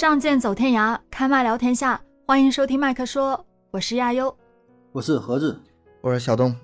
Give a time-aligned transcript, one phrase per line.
[0.00, 2.00] 仗剑走天涯，开麦聊天下。
[2.26, 4.34] 欢迎收听麦克说，我是亚优。
[4.92, 5.60] 我是盒子，
[6.00, 6.56] 我是小东。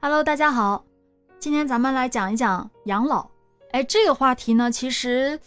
[0.00, 0.82] Hello，大家好，
[1.38, 3.28] 今天咱们来讲一讲养老。
[3.72, 5.38] 哎，这个话题呢，其实，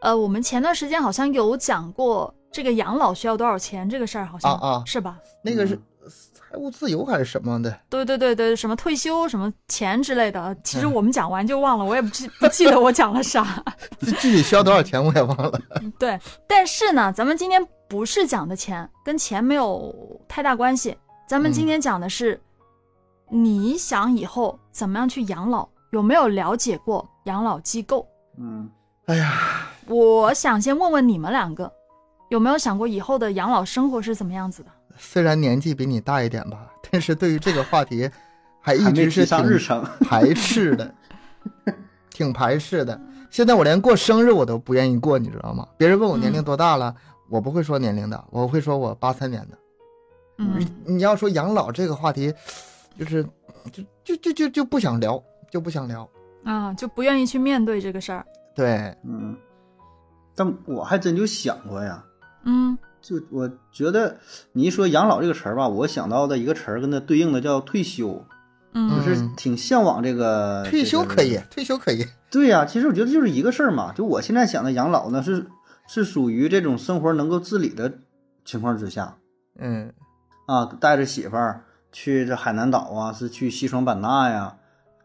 [0.00, 5.16] 呃，我们前段时间好像有讲过这个养老需要多少钱这个事儿，好像啊啊是吧？
[5.44, 5.82] 那个是嗯
[6.32, 7.78] 财务自由还是什么的？
[7.88, 13.62] 对对对对，什么退休什么钱之类的，其实我们讲完就忘了，我也不记不记得我讲了啥。
[14.00, 15.60] 具 具体需要多少钱我也忘了。
[15.98, 19.94] 对，但是呢，咱们今天不是讲的钱，跟钱没有
[20.26, 20.96] 太大关系。
[21.28, 22.40] 咱们今天讲的是，
[23.28, 28.04] 你想以后怎么样去养老，有没有了解过养老机构？
[28.38, 28.68] 嗯，
[29.06, 31.70] 哎呀，我想先问问你们两个，
[32.30, 34.70] 有没有想过以后的养老生活是怎么样子的？
[35.00, 38.08] 虽然年纪比你大一点吧，但是对于这个话题
[38.60, 39.58] 还一直是挺。
[40.06, 40.94] 排斥的，
[42.10, 43.00] 挺排斥的。
[43.30, 45.66] 现在我连过生日我都不愿意过，你知道吗？
[45.78, 46.94] 别人问我年龄多大了，
[47.28, 49.58] 我不会说年龄的，我会说我八三年的。
[50.38, 52.32] 嗯你你要说养老这个话题，
[52.98, 53.24] 就是
[53.72, 56.08] 就就就就就不想聊，就不想聊。
[56.44, 58.24] 啊，就不愿意去面对这个事儿。
[58.54, 59.36] 对，嗯，
[60.34, 62.04] 但我还真就想过呀，
[62.44, 64.18] 嗯就我觉得
[64.52, 68.24] 你一说养老这个词儿吧，我想到的一个词儿跟它对应的叫退休，就
[68.74, 72.06] 嗯是挺向往这个 退休可以，退休可以。
[72.30, 73.92] 对呀、其实我觉得就是一个事儿嘛。
[73.92, 75.46] 就我现在想的养老呢，是
[75.88, 77.92] 是属于这种生活能够自理的
[78.44, 79.16] 情况之下
[79.58, 79.92] 嗯，
[80.46, 84.56] 啊，带着媳妇儿去这海南岛啊，是去西双版纳呀，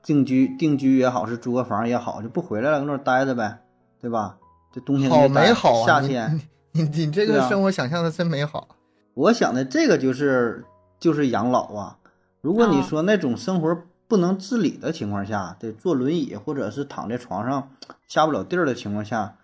[0.04, 3.60] 定居定居也好，是租个房也好，就不回来了，搁那儿待着呗，
[4.00, 4.38] 对吧？
[4.72, 5.88] 这冬天好给你待美好啊！
[5.88, 6.40] 夏天
[6.76, 8.68] 你你你这个生活想象的真美好。
[9.14, 10.66] 我想的这个就是
[11.00, 11.98] 就是养老啊。
[12.42, 17.70] 如果你哦说那种生活不能自理的情况下，得坐轮椅或者是躺在床上
[18.08, 19.38] 下不了地儿的情况下，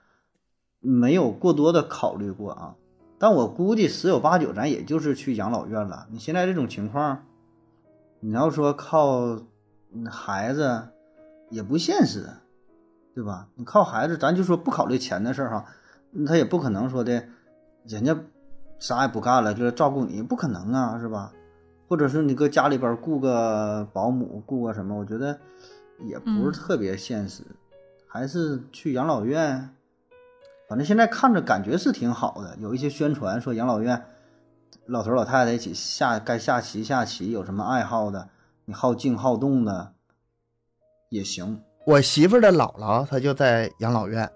[0.82, 2.76] 没有过多的考虑过啊。
[3.18, 6.08] 但我估计十有八九咱也就是去养老院了。
[6.12, 7.24] 你现在这种情况，
[8.20, 9.40] 你要说靠
[9.94, 10.90] 嗯孩子
[11.50, 12.30] 也不现实，
[13.16, 13.48] 对吧？
[13.56, 15.66] 你靠孩子，咱就说不考虑钱的事儿哈，
[16.28, 17.24] 他也不可能说的，
[17.86, 18.18] 人家
[18.80, 21.32] 啥也不干了，就是照顾你，不可能啊，是吧？
[21.88, 25.38] 或者是你搁家里边雇个保姆，雇个什么，我觉得
[26.00, 27.44] 也不嗯是特别现实，
[28.08, 29.70] 还是去养老院。
[30.70, 34.02] 反正现在看着感觉是挺好的，有一些宣传说养老院
[34.86, 38.30] 老头老太太一起下该下棋下棋，有什么爱好的，
[38.66, 39.94] 你好静好动的
[41.10, 41.62] 也行。
[41.86, 44.32] 我媳妇儿的姥姥她就在养老院，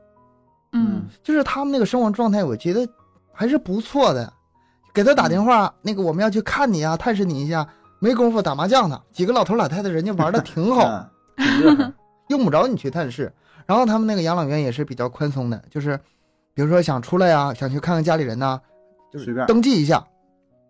[0.76, 2.88] 嗯就是他们那个生活状态，我觉得
[3.32, 4.32] 还是不错的。
[4.94, 7.68] 给他打电话，那个我们要去看你啊，探视你一下，
[8.00, 9.02] 没工夫打麻将呢。
[9.12, 11.92] 几个老头老太太，人家玩的挺好，嗯，挺热闹。
[12.30, 13.32] 用不着你去探视。
[13.66, 16.00] 然后他们那个养老院也是比较宽松的，就是
[16.54, 18.62] 比如说想出来呀、想去看看家里人呐、
[19.12, 20.06] 就是随便登记一下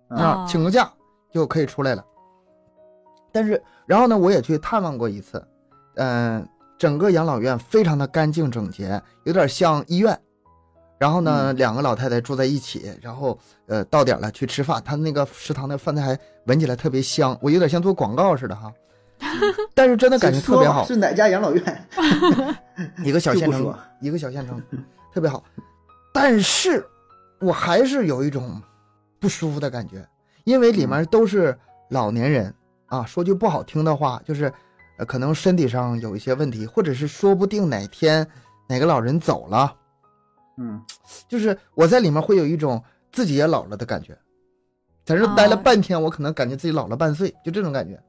[0.10, 0.92] 嗯啊，哦请个假
[1.32, 2.04] 就可以出来了。
[3.32, 5.46] 但是，然后呢，我也去探望过一次，
[5.96, 6.48] 嗯、
[6.78, 10.20] 整个养老院非常的干净整洁，有点像医院。
[10.98, 13.38] 然后呢，嗯两个老太太住在一起，然后
[13.68, 18.72] 呃到点了去吃饭，他那个食堂的饭菜还闻起来特别香，我有点像做广告似的哈。
[19.74, 21.88] 但是真的感觉特别好，是哪家养老院？
[23.04, 24.62] 一个小县城一个小县城，
[25.14, 25.44] 特别好。
[26.14, 26.86] 但是，
[27.40, 28.62] 我还是有一种
[29.20, 30.08] 不舒服的感觉，
[30.46, 31.58] 因为里面都是
[31.90, 32.54] 老年人
[32.88, 33.06] 啊。
[33.06, 34.52] 说句不好听的话，就是，
[34.98, 38.28] 呃，可能身体上有一些问题，或者是说不定哪天
[38.68, 39.76] 哪个老人走了，
[40.58, 40.82] 嗯，
[41.28, 44.18] 就是我在里面会有一种自己也老了的感觉。
[45.04, 48.02] 在这待了哦半天，我可能感觉自己老了半岁，就这种感觉。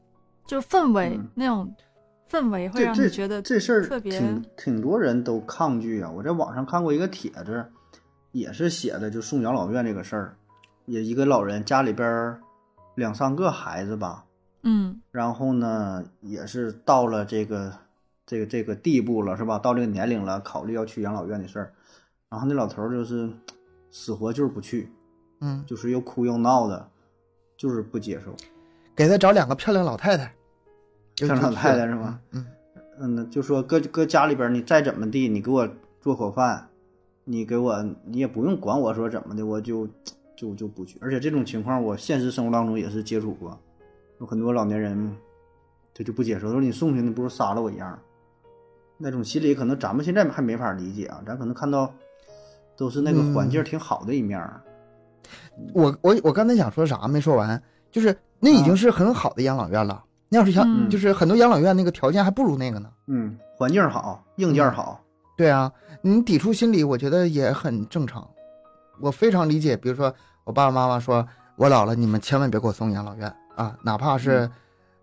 [0.46, 1.75] 就氛围、嗯那种
[2.30, 6.10] 氛围会这这让你觉得这事儿特别挺挺多人都抗拒啊。
[6.10, 7.66] 我在网上看过一个帖子，
[8.32, 10.37] 也是写的就送养老院这个事儿，
[10.87, 12.40] 也一个老人家里边儿
[12.94, 14.25] 两三个孩子吧，
[14.68, 17.72] 嗯然后呢也是到了这个
[18.26, 19.58] 这个这个地步了，是吧？
[19.58, 21.72] 到这个年龄了，考虑要去养老院的事儿，
[22.28, 23.30] 然后那老头儿就是
[23.90, 24.90] 死活就是不去，
[25.40, 26.88] 嗯，就是又哭又闹的，
[27.56, 28.34] 就是不接受。
[28.96, 30.34] 给他找两个漂亮老太太，
[31.14, 32.20] 漂亮老太太是吗？
[32.32, 32.46] 嗯，
[32.98, 35.68] 嗯，就说搁搁家里边儿，你再怎么地，你给我
[36.00, 36.68] 做口饭，
[37.24, 39.88] 你给我，你也不用管我说怎么的，我就
[40.34, 40.98] 就就不去。
[41.00, 43.56] 而且这种情况，我现实生活当中也是接触过，
[44.20, 45.16] 有很多老年人
[45.94, 47.98] 他就不接受，说你送去，你不如杀了我一样。
[48.98, 51.92] 那种心理可能咱们现在还没法理解啊，咱可能看到
[52.76, 54.60] 都是那个环境挺好的一面儿。
[55.74, 60.02] 我我我刚才想说啥没说完，就是那已经是很好的养老院了。
[60.28, 62.90] 那要是想，嗯就是很多养老院那个条件还不如那个呢。
[63.06, 65.00] 嗯，环境好，硬件好，
[65.36, 65.70] 对啊，
[66.00, 68.28] 你抵触心理，我觉得也很正常，
[69.00, 69.76] 我非常理解。
[69.76, 70.12] 比如说，
[70.44, 71.26] 我爸爸妈妈说，
[71.56, 74.49] 我老了，你们千万别给我送养老院啊，哪怕是，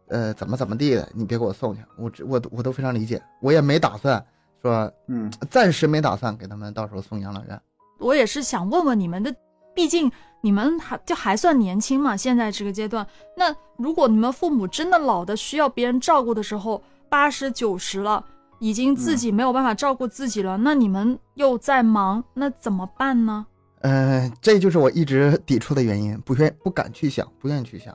[0.08, 4.26] 呃，怎么怎么地的，你别给我送去，我我我都非常理解，我也没打算
[4.62, 7.62] 说，嗯，暂时没打算给他们到时候送养老院。
[8.00, 9.36] 我也是想问问你们的，
[9.76, 10.12] 毕竟
[10.42, 13.06] 你们还就还算年轻嘛，现在这个阶段，
[13.36, 18.24] 那如果你们父母真的老的需要别人照顾的时候，八十九十了。
[18.60, 23.46] 已经自己没有办法照顾自己了，那你们又在忙，那怎么办呢？
[23.82, 27.94] 嗯，这就是我一直抵触的原因，不愿不敢去想，不愿意去想。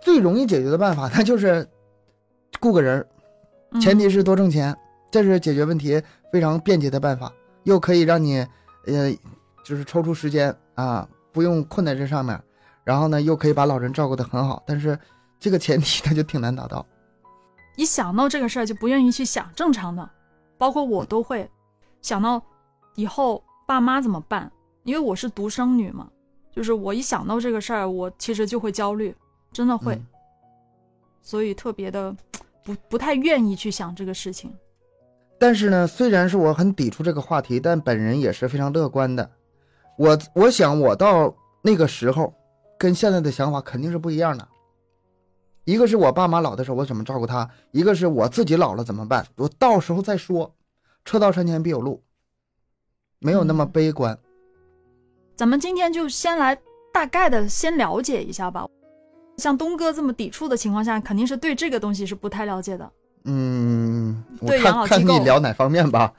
[0.00, 1.66] 最容易解决的办法，那就是
[2.60, 3.06] 雇个人，
[3.80, 4.76] 前提是多挣钱，
[5.10, 6.02] 这是解决问题
[6.32, 7.32] 非常便捷的办法，
[7.64, 8.38] 又可以让你，
[8.86, 9.12] 呃，
[9.64, 12.40] 就是抽出时间啊，不用困在这上面，
[12.84, 14.62] 然后呢，又可以把老人照顾得很好。
[14.66, 14.98] 但是
[15.38, 16.84] 这个前提 他就挺难达到。
[17.76, 20.08] 一想到这个事儿就不愿意去想，正常的，
[20.58, 21.48] 包括我都会
[22.02, 22.42] 想到
[22.94, 24.50] 以后爸妈怎么办，
[24.84, 26.08] 因为我是独生女嘛，
[26.50, 29.14] 就是我一想到这个事儿，我其实就会焦虑，
[29.52, 30.00] 真的会，
[31.20, 32.14] 所以特别的
[32.64, 34.52] 不不太愿意去想这个事情。
[35.38, 39.30] 但是呢，虽然是我很抵触这个话题，但本人也是非常乐观的。
[39.96, 42.32] 我我想我到那个时候，
[42.78, 44.46] 跟现在的想法肯定是不一样的。
[45.64, 49.26] 一个是我爸妈老的时候我怎么照顾他，一个是我自己老了怎么办？
[49.36, 50.54] 我到时候再说，
[51.04, 52.02] 车到山前必有路，
[53.18, 54.18] 没有那么悲观。
[55.36, 56.58] 咱们今天就先来
[56.92, 58.66] 大概的先了解一下吧。
[59.40, 62.88] 像东哥这么抵触的情况下，肯定是对这个东西是不太了解的。
[63.24, 66.12] 嗯，对养老机构，看你聊哪方面吧。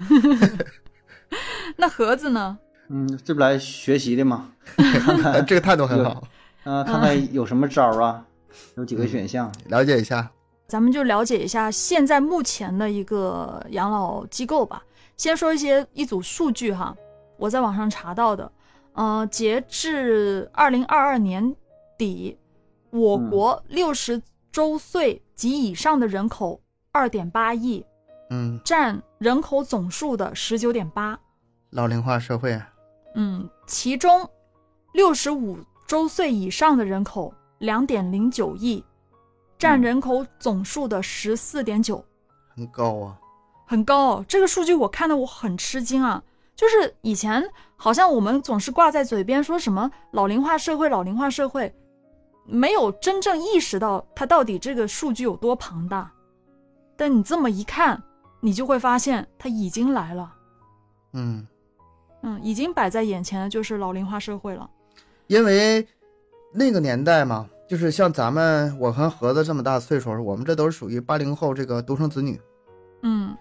[1.77, 2.57] 那盒子呢？
[2.89, 4.50] 嗯，这不来学习的吗？
[5.47, 6.21] 这个态度很好。
[6.63, 8.25] 啊，看看有什么招啊？
[8.75, 10.29] 有几个选项，了解一下。
[10.68, 14.83] 咱们就了解一下现在目前的一个养老机构吧。
[15.18, 16.95] 先说一些一组数据哈，
[17.38, 18.51] 我在网上查到的。
[18.94, 21.56] 呃，截至二零二二年
[21.97, 22.38] 底，
[22.91, 24.21] 我国六十
[24.51, 26.61] 周岁及以上的人口
[26.91, 27.85] 二点八亿，
[28.29, 31.19] 嗯，占人口总数的十九点八。
[31.71, 32.61] 老龄化社会。
[33.15, 34.29] 嗯，其中
[34.93, 35.57] 六十五
[35.88, 37.33] 周岁以上的人口。
[37.61, 38.83] 两点零九亿，
[39.59, 42.03] 占人口总数的十四点九，
[42.55, 43.19] 很高啊，
[43.67, 44.25] 很高。
[44.27, 46.23] 这个数据我看的我很吃惊啊！
[46.55, 47.44] 就是以前
[47.75, 51.71] 好像我们总是挂在嘴边说什么老龄化社会，老龄化社会，
[52.45, 56.11] 没有真正意识到它到底这个数据有多庞大。
[56.95, 58.01] 但你这么一看，
[58.39, 60.33] 你就会发现它已经来了。
[61.13, 61.47] 嗯
[62.23, 64.69] 嗯，已经摆在眼前的就是老龄化社会了，
[65.27, 65.88] 因为。
[66.53, 72.37] 那个年代嘛，就是像咱们我和盒子这么大岁数，我们这都是属于八零后这个独生子女，
[73.03, 73.33] 嗯，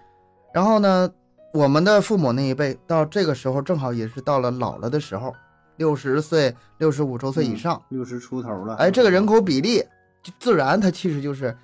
[0.55, 1.11] 然后呢，
[1.53, 5.35] 我们的父母那一辈到这个时候正好也是到了老了的时候，
[5.81, 9.83] 六十岁、六十五周岁以上，六十出头了，哎，这个人口比例
[10.23, 11.57] 就自然它其实就是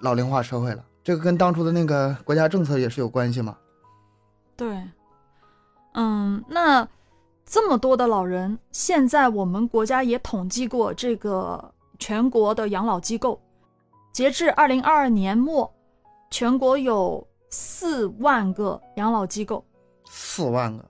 [0.00, 3.56] 老龄化社会了，这个跟当初的那个国家政策也是有关系嘛。
[4.56, 4.80] 对，
[5.94, 6.88] 嗯，那。
[7.48, 13.40] 这么多的老人，现在我们国家也统计过这个全国的养老机构，
[14.12, 15.72] 截至二零二二年末，
[16.28, 19.64] 全国有四万个养老机构。
[20.06, 20.84] 四万个，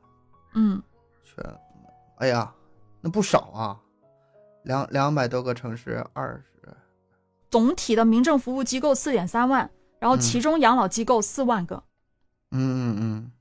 [0.55, 0.83] 嗯，
[1.23, 1.45] 全，
[2.17, 2.53] 哎呀，
[3.01, 3.81] 那不少啊，
[4.65, 6.69] 两两百多个城市，二十，
[7.51, 11.83] 总体的民政服务机构四点三万，然后其中养老机构四万个。
[12.53, 13.33] 嗯嗯嗯。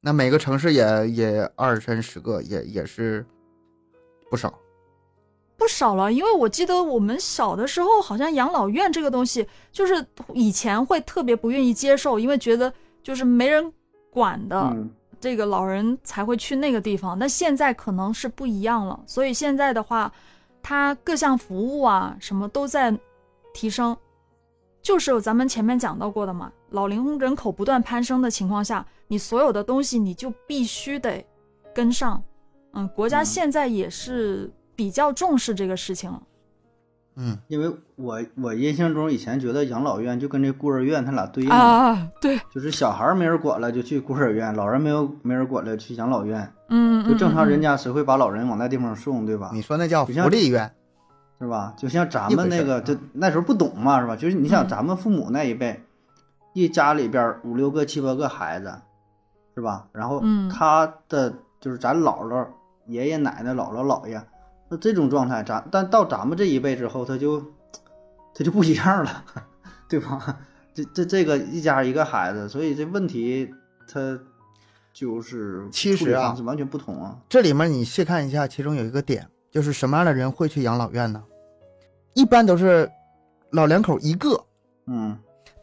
[0.00, 3.26] 那每个城市也也二三十个，也也是
[4.30, 4.56] 不少，
[5.56, 6.12] 不少了。
[6.12, 12.72] 因为我记得我们小的时候，好像养老院这个东西，就是以前会特别不愿意接受，因为觉得
[13.02, 13.72] 就是没人
[14.10, 14.76] 管的，
[15.26, 17.18] 这个老人才会去那个地方。
[17.18, 20.12] 那现在可能是不一样了，所以现在的话，
[20.62, 22.96] 它各项服务啊什么都在
[23.52, 23.96] 提升，
[24.80, 26.52] 就是咱们前面讲到过的嘛。
[26.70, 31.26] 老龄人口不断攀升的情况下，你所有的东西你就必须得
[31.74, 32.22] 跟上。
[32.74, 36.22] 嗯，国家现在也是比较重视这个事情了。
[36.22, 36.26] 嗯，
[37.48, 46.52] 因为我我印象中以前觉得养老院就跟这孤儿院他俩对应啊，对，就是小孩没人管了就去孤儿院，老人没有没人管了去养老院。
[46.68, 49.50] 嗯就正常人家谁会把老人往那地方送，对吧？
[49.52, 50.70] 你说那叫福利院，
[51.40, 51.72] 是吧？
[51.76, 54.16] 就像咱们那个，就那时候不懂嘛，是吧？
[54.16, 55.82] 就是你想咱们父母那一辈。
[56.52, 58.74] 一家里边五六个、七八个孩子，
[59.54, 59.86] 是吧？
[59.92, 61.30] 然后他的
[61.60, 62.46] 就是咱姥姥、
[62.86, 64.18] 爷爷奶奶、姥姥姥爷，
[64.68, 67.40] 那这种状态，咱但到咱们这一辈之后，他就
[68.34, 69.24] 他就不一样了，
[69.88, 70.38] 对吧？
[70.74, 73.50] 这这这个一家一个孩子，所以这问题
[73.90, 74.18] 他
[74.92, 77.16] 就是其实啊处理方式完全不同啊。
[77.28, 81.22] 这里面你细看一下，其中有一个点，就是什么样的人会去养老院呢？
[82.14, 82.90] 一般都是
[83.52, 84.44] 老两口一个，
[84.86, 85.16] 嗯，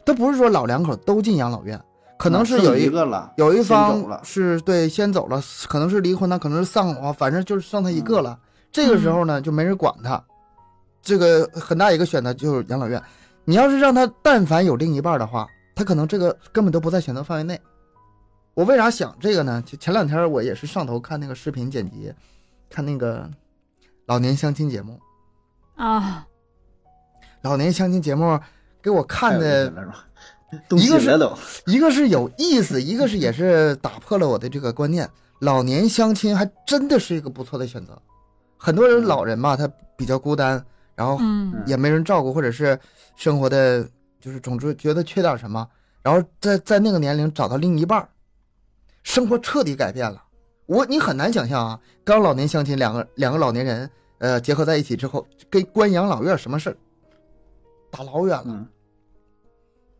[0.04, 1.80] 都不是说老两口都进养老院，
[2.18, 8.38] 可能是有一一个了，有一方了是对先走了，可能是离婚了，可能是丧偶啊，反正就是剩他一个了。
[8.74, 10.20] 这个时候呢，就没人管他，
[11.00, 13.00] 这个很大一个选择就是养老院。
[13.44, 17.60] 你要是让他但凡有另一半的话，他可能这个根本都不在选择范围内。
[18.52, 19.62] 我为啥想这个呢？
[19.64, 22.12] 就前两天我也是上头看那个视频剪辑，
[22.68, 23.30] 看那个
[24.06, 24.98] 老年相亲节目，
[25.76, 26.26] 啊，
[27.42, 28.40] 老年相亲节目
[28.82, 29.72] 给我看的
[30.70, 31.16] 一个是
[31.66, 35.08] 一个是有意思，一个是也是打破了我的这个观念。
[35.38, 37.96] 老年相亲还真的是一个不错的选择。
[38.64, 41.62] 很多人老人嘛，他比较孤单，然后嗯。
[41.66, 42.78] 也没人照顾，或者是
[43.14, 43.86] 生活的
[44.18, 45.68] 就是总之觉得缺点什么，
[46.02, 48.08] 然后在在那个年龄找到另一半，
[49.02, 50.24] 生活彻底改变了。
[50.64, 56.76] 我你很难想象啊，刚老年相亲，两个两个老年人呃结合在一起之后，跟关养老院什么事儿，
[57.90, 58.44] 打老远了。
[58.46, 58.66] 嗯，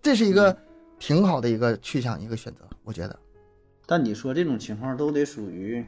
[0.01, 0.57] 这是一个
[0.99, 3.19] 挺好的一个去向，一个选择，我觉得。
[3.85, 5.85] 但你说这种情况都得属于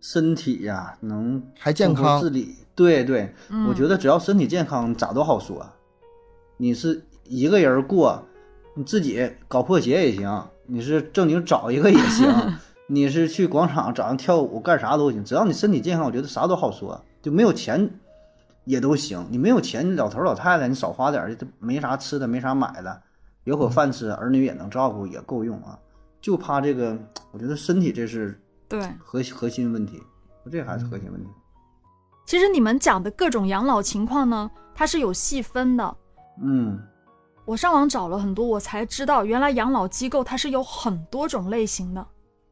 [0.00, 2.56] 身体呀、能还健康自理。
[2.74, 5.64] 对对，嗯我觉得只要身体健康，咋都好说。
[6.56, 8.22] 你是一个人过，
[8.74, 12.28] 你自己搞破鞋也行，你是正经找一个也行，
[12.88, 16.98] 你是去广场找人跳舞干啥都行，只要你身体健康，我觉得啥都好说。
[17.22, 17.90] 就没有钱
[18.64, 23.02] 也都行，你没有钱，你老头老太太你少花点儿，这没啥吃的，没啥买的，
[23.44, 25.78] 有口饭吃，儿女也能照顾，也够用啊。
[26.22, 26.96] 就怕这个，
[27.32, 28.40] 我觉得身体这是
[28.70, 28.80] 对。
[29.04, 30.02] 核核心问题，
[30.50, 31.28] 这还是核心问题。
[32.24, 35.96] 其实你们讲的各种养老情况呢，它是有细分的。
[36.40, 36.80] 嗯，
[37.44, 42.06] 我上网找了很多，我才知道原来养老机构它是有很多种类型的。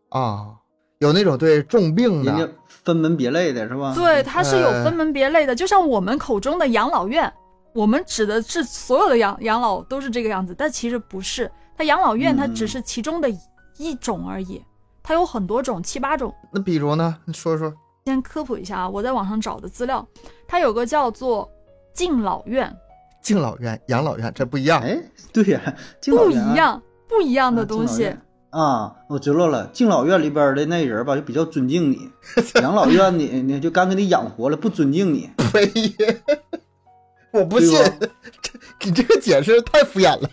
[0.08, 0.56] 啊，
[0.98, 3.94] 有那种对重病人家的，分门别类的是吧？
[3.94, 7.32] 对，它是有呃分门别类的，就像我们口中的养老院，
[7.72, 11.48] 我们指的是所有的养养老都是这个样子，但其实不是。
[11.76, 13.30] 它养老院它嗯只是其中的
[13.76, 14.60] 一种而已，
[15.08, 16.34] 它有很多种，七八种。
[16.52, 17.16] 那比如呢？
[17.24, 17.72] 你说说。
[18.04, 20.06] 先科普一下啊，我在网上找的资料，
[20.46, 21.50] 它有个叫做
[21.94, 22.70] 敬老院，
[23.22, 24.82] 敬老院、养老院这不一样。
[24.82, 28.14] 哎，对呀，敬老不院啊一样，不一样的啊东西。
[28.50, 29.66] 啊，我知道了。
[29.68, 31.96] 敬老院里边的那人吧，就比较尊敬你；
[32.60, 35.30] 养老院你你就干给你养活了，不尊敬你。
[35.54, 35.72] 呸！
[37.32, 37.82] 我不信，
[38.42, 38.52] 这
[38.84, 40.28] 你这个解释太敷衍了。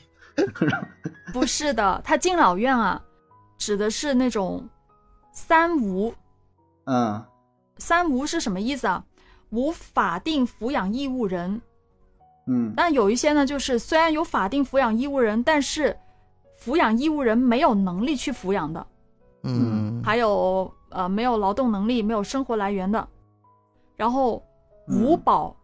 [1.31, 3.01] 不是的，他敬老院啊，
[3.65, 4.69] 指的是那种
[5.31, 6.13] 三无。
[6.83, 7.25] 嗯
[7.77, 9.03] 三无是什么意思啊？
[9.49, 11.59] 无法定抚养义务人。
[12.45, 15.97] 嗯但有一些呢，就是虽然有法定抚养义务人，但是
[16.63, 18.85] 抚养义务人没有能力去抚养的，
[19.41, 23.07] 嗯，还有呃没有劳动能力、没有生活来源的。
[23.95, 24.45] 然后
[24.87, 25.57] 无嗯保、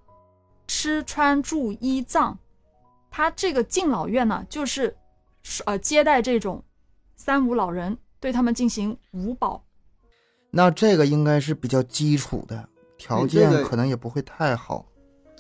[0.65, 2.35] 吃穿住医葬，
[3.11, 4.97] 他这个敬老院呢，就是
[5.65, 6.63] 呃接待这种
[7.21, 9.63] 三无老人，对他们进行五保。
[10.49, 14.87] 那这个应该是比较基础的，条件可能也不会太好，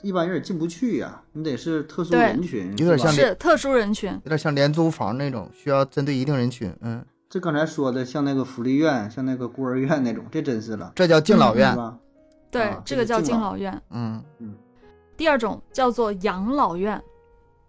[0.03, 6.71] 一般人也进不去呀，你得是特殊人群，有点像是特殊人群，有点像廉租房那种，需要针对一定人群。
[6.81, 11.75] 嗯，这刚才说的，像那个福利院，像那个孤儿院那种，这真是了，这叫敬老院。
[12.51, 13.81] 对，啊这个叫敬老院。
[13.89, 14.23] 嗯，
[15.17, 17.01] 第二种叫做养老院，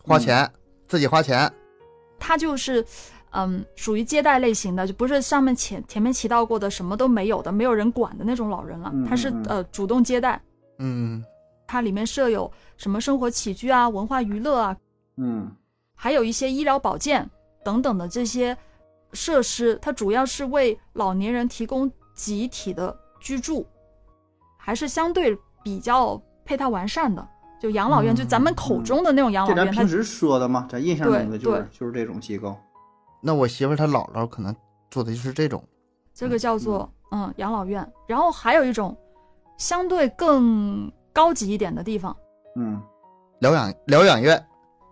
[0.04, 0.52] 花钱
[0.86, 1.50] 自己花钱。
[2.18, 2.84] 它就是，
[3.34, 8.92] 嗯，属于接待类型的，就不是上面前前面提到过的什么都没有的、没有人管的那种老人了。
[9.08, 10.40] 他是呃主动接待，
[10.78, 11.24] 嗯，
[11.66, 14.76] 它里面设有什么生活起居啊、文化娱乐啊，
[15.16, 15.50] 嗯
[15.94, 17.28] 还有一些医疗保健
[17.64, 18.56] 等等的这些
[19.12, 19.78] 设施。
[19.80, 23.66] 它主要是为老年人提供集体的居住，
[24.58, 27.26] 还是相对比较配套完善的。
[27.60, 32.54] 就养老院，嗯就咱们口中的那种养老院，它这咱平时说的嘛，咱印象中的就是就是这种机构。
[33.22, 34.54] 那我媳妇儿她姥姥可能
[34.90, 35.62] 做的就是这种。
[36.12, 38.94] 这个叫做嗯养老院，然后还有一种
[39.56, 42.14] 相对更高级一点的地方，
[42.56, 42.82] 嗯，
[43.38, 44.44] 疗养疗养院，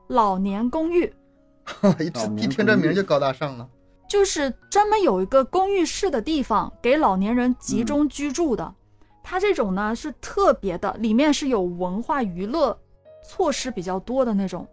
[0.09, 1.13] 老年公寓，
[1.99, 2.09] 一
[2.47, 3.69] 听这名就高大上了。
[4.09, 8.75] 就是专门有一个公寓式的地方给老年人集中居住的。
[9.23, 12.77] 它这种呢是特别的，里面是有文化娱乐
[13.23, 14.67] 措施比较多的那种。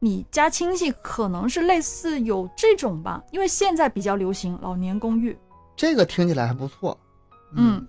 [0.00, 5.36] 你家亲戚可能是类似有这种吧，因为现在比较流行老年公寓。
[5.76, 6.98] 这个听起来还不错。
[7.56, 7.86] 嗯，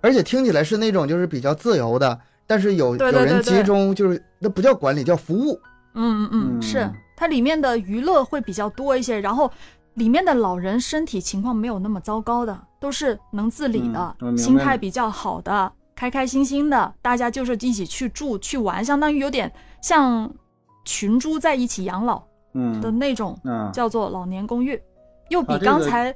[0.00, 5.60] 而且听起来是那种就是比较自由的，但是有对对有人集中，就是那不叫管理，叫服务。
[5.94, 9.50] 嗯嗯嗯，是嗯它里面的娱乐会比较多一些，然后
[9.94, 19.52] 里面的老人身体情况没有那么糟糕的，都是能自理的，心态比较好的，开开心心的，大家就是一起去住去玩，相当于有点
[19.82, 20.32] 像
[20.90, 22.20] 群租在一起养老
[22.54, 22.80] 嗯。
[22.80, 24.80] 的那种，嗯，叫做老年公寓，
[25.28, 26.12] 又比啊这个刚才、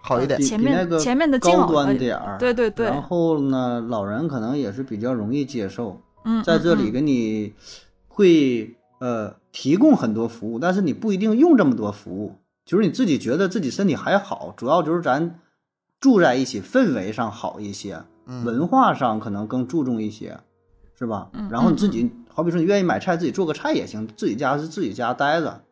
[0.00, 2.86] 好一点前面前面的敬高端点儿，对对对。
[2.86, 6.92] 然后呢，老人可能也是比较容易接受，嗯，在这里嗯。
[6.92, 7.52] 给你
[8.06, 15.40] 会呃提供很多服务，但是你不一定用这么多服务，就是你自己觉得自己身体还好，主要就是咱
[15.98, 18.44] 住在一起氛围上好一些，嗯。
[18.44, 20.38] 文化上可能更注重一些，
[20.96, 21.28] 是吧？
[21.32, 25.62] 嗯然后你自己好比说你愿意买菜自己做个菜也行，自己家是自己家待着。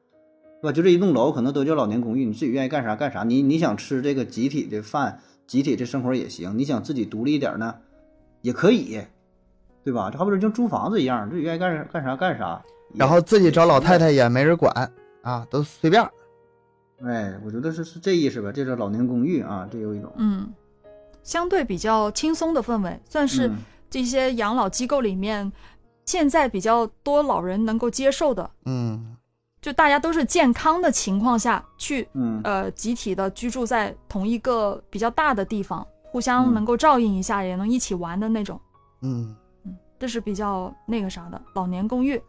[0.63, 0.73] 是吧？
[0.73, 3.23] 就这一栋楼可能都叫老年公寓，你自己愿意干啥干啥。
[3.23, 6.57] 你你想吃这个集体的饭，集体的生活也行。
[6.57, 7.75] 你想自己独立一点呢，
[8.41, 8.99] 也可以，
[9.85, 10.11] 对吧？
[10.11, 12.63] 就好比说像租房子一样，自己愿意干啥干啥干啥。
[12.95, 14.91] 然后自己找老太太也没人管
[15.21, 16.11] 啊，都随便儿。
[17.05, 20.49] 哎，我觉得是是这意思吧，这叫老年公寓啊，这有一种嗯，
[21.23, 23.57] 相对比较轻松的氛围，算是嗯
[23.91, 25.53] 这些养老机构里面
[26.05, 28.51] 现在比较多老人能够接受的。
[28.67, 29.17] 嗯
[29.61, 38.61] 就大家都是健康的情况下去，嗯呃，集体的居住在同一个比较大的地方，互相嗯能够照应一下，也能一起玩的那种，
[39.01, 39.35] 嗯
[39.99, 42.21] 这是比较那个啥的老年公寓。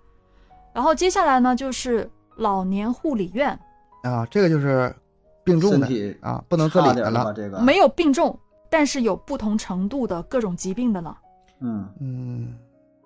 [0.74, 3.60] 然后接下来呢，就是老年护理院，
[4.04, 4.96] 啊，这个就是
[5.44, 5.88] 病重的
[6.22, 7.24] 啊，不能自理的了吧？
[7.32, 7.34] 了。
[7.34, 8.40] 这个没有病重，
[8.70, 11.18] 但是有不同程度的各种疾病的了，
[11.60, 12.54] 嗯嗯，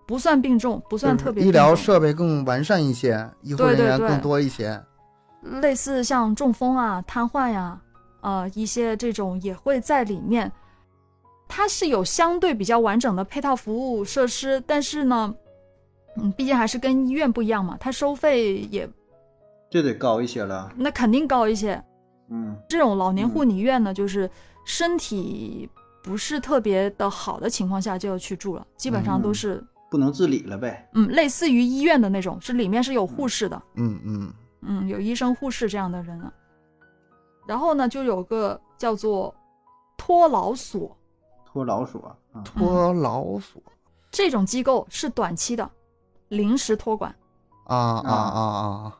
[0.09, 4.83] 不算病重，不算特别医疗设备更完善一些，医护人员更多一些。
[5.61, 7.79] 类似像中风啊、瘫痪呀、
[8.21, 10.51] 呃，一些这种也会在里面。
[11.47, 15.31] 它是有相对比较完整的配套服务设施，但是呢，
[16.15, 18.89] 嗯，毕竟还是跟医院不一样嘛，它收费也
[19.69, 20.73] 这得高一些了。
[20.75, 21.79] 那肯定高一些。
[22.31, 24.27] 嗯这种老年护理院呢，就是
[24.65, 25.69] 身体
[26.01, 30.89] 不是特别的好的情况下就要去住了，基本上都是不能自理了呗。
[30.93, 34.33] 嗯类似于医院的那种，是里面是有护士的，嗯嗯。
[34.61, 36.33] 嗯，有医生、护士这样的人了。
[37.47, 39.33] 然后呢，就有个叫做
[39.97, 40.95] 托老所，
[41.45, 43.61] 托老所啊，托老所。
[44.11, 45.69] 这种机构是短期的，
[46.27, 47.15] 临时托管，
[47.65, 48.11] 啊啊。
[48.11, 48.95] 啊啊！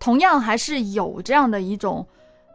[0.00, 2.06] 同样还是有这样的一种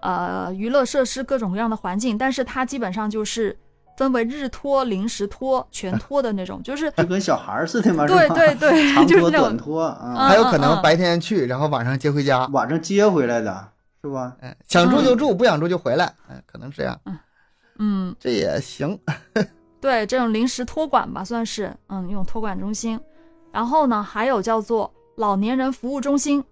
[0.01, 3.57] 呃娱乐设施各种各样的环境，但是它基本上就是
[3.97, 8.27] 分为日托、临时托、全托的那种， 就是就跟小孩儿似的嘛，对？
[8.29, 12.45] 对对，长就是托、那种短托啊，嗯还有可能白天去，然后晚上接回家。
[12.47, 13.67] 晚上接回来的
[14.01, 14.35] 是吧？
[14.41, 16.05] 哎，想住就住，不想住就回来。
[16.29, 16.99] 哎，可能这样，
[17.79, 18.97] 嗯，这也行。
[19.81, 22.99] 对这种临时托管吧，算是嗯一种托管中心。
[23.51, 26.43] 然后呢，还有叫做老年人服务中心，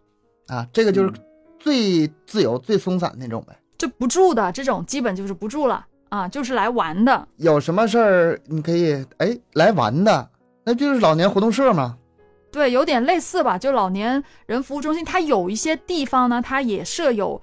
[0.48, 1.14] 啊，这个就是嗯
[1.60, 3.58] 最自由、最松散那种呗。
[3.78, 7.26] 就不住的这种，基本就是不住了啊，就是来玩的。
[7.38, 10.30] 有什么事儿你可以哎来玩的，
[10.66, 11.98] 那就是老年活动社嘛。
[12.52, 17.42] 对，有点类似吧，就老年人服务中心，它有一些地方呢，它也设有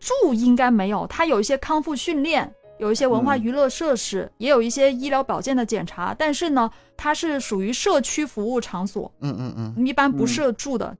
[0.00, 10.96] 住，应该没有，它有一些康复训练，有一些文化嗯娱乐设施，也有一些医疗保健的检查，但是呢，它是属于社区服务场所，嗯嗯嗯，一般不嗯设住的。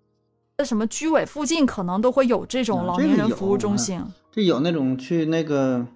[0.58, 5.86] 在什么居委附近可能都会有这种老年人服务中嗯心，这有那种去那个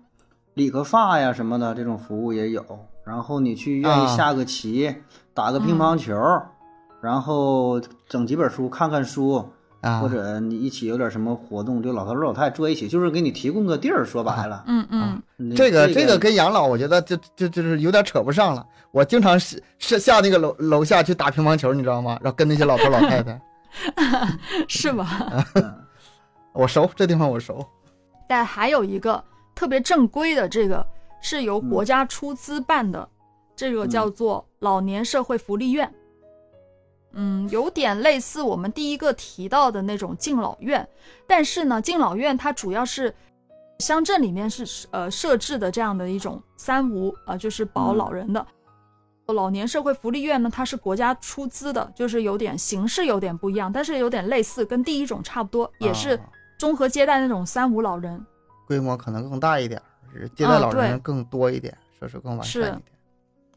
[0.54, 2.64] 理个发呀什么的这种服务也有，
[3.04, 4.94] 然后你去愿意啊下个棋、
[5.32, 6.14] 打个乒乓球，
[7.00, 9.48] 然后整几本书、看看书，
[9.80, 14.04] 啊，或者你一起有点什么活动，就老头老太太坐一起，就是给你提供个地儿。
[14.04, 18.66] 说白了，嗯嗯，你这个这这个跟养老，我觉得就就就是有点扯不上了。
[18.90, 22.18] 我经常是是下那个楼楼下去打乒乓球，你知道吗？
[22.22, 23.40] 然后跟那些老头老太太，
[24.68, 25.08] 是吗？
[26.52, 27.66] 我熟，这地方我熟。
[28.28, 29.22] 但还有一个
[29.54, 30.86] 特别正规的，这个
[31.20, 33.08] 是由嗯国家出资办的，
[33.54, 35.92] 这个叫做老年社会福利院。
[37.12, 40.88] 嗯，有点类似我们第一个提到的那种敬老院，
[41.26, 43.14] 但是呢，敬老院它主要是
[43.80, 48.46] 乡镇里面是呃设置的这样的一种三无呃，就是保嗯老人的。
[49.26, 56.20] 老年社会福利院呢，它是国家出资的，就是有点形式有点不一样，但是有点类似，跟第一种差不多，也是啊
[56.58, 58.24] 综合接待那种三无老人。
[58.72, 59.78] 规模可能更大一点
[60.34, 62.82] 接待老人更多一点，设施更完善一点。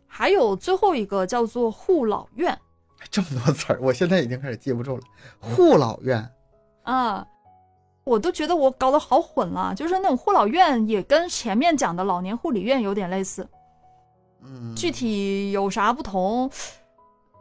[0.05, 2.57] 还有最后一个叫做护老院
[3.09, 5.03] 这么多词儿，我现在已经开始记不住了。
[5.39, 6.29] 护老院
[6.83, 7.25] 啊，
[8.03, 9.73] 我都觉得我搞得好混了。
[9.73, 13.47] 就是那种护老院也跟前面讲的老年护理院有点类似，
[14.41, 16.51] 嗯，具体有啥不同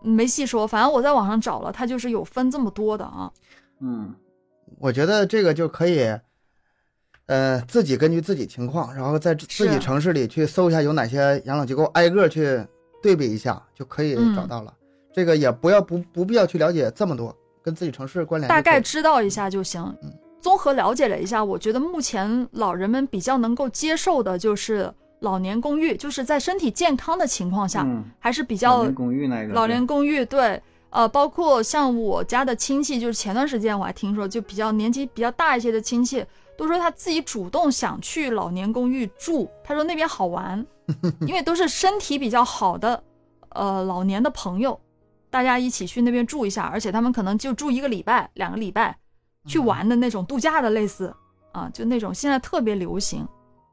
[0.01, 3.33] 没细说，反正我在网上找了，它就是有分这么多的啊。
[3.81, 4.15] 嗯
[4.79, 6.01] 我觉得这个就可以
[7.27, 12.63] 呃，自己根据自己情况，然后在自己城市里去搜一下有哪些养老机构，挨个去
[13.03, 14.73] 对比一下，就可以嗯找到了。
[15.13, 18.49] 这个也不要不不必要去了解这么多，跟自己城市关联。
[18.49, 20.13] 大概知道一下就行嗯。
[20.41, 30.61] 综合了解了一下，我觉得目前老人们比较能够接受的就是老年公寓，就是在身体健康的情况下，嗯，还是比老较年公寓那个老年公寓对，
[30.91, 36.23] 呃，包括像我家的亲戚，就是前段时间我还听说，就比较年纪比较大一些的亲戚，
[36.57, 40.65] 都说他自己主动想去老年公寓住，他说那边好玩，
[41.27, 43.03] 因为都是身体比较好的，
[43.51, 44.81] 呃，老年的朋友，
[45.31, 48.97] 大家一起去那边住一下，而且他们可能就住一个礼拜、两个礼拜，
[49.47, 51.15] 去玩的那种度假的类似
[51.53, 53.27] 啊，就那种现在特别流行，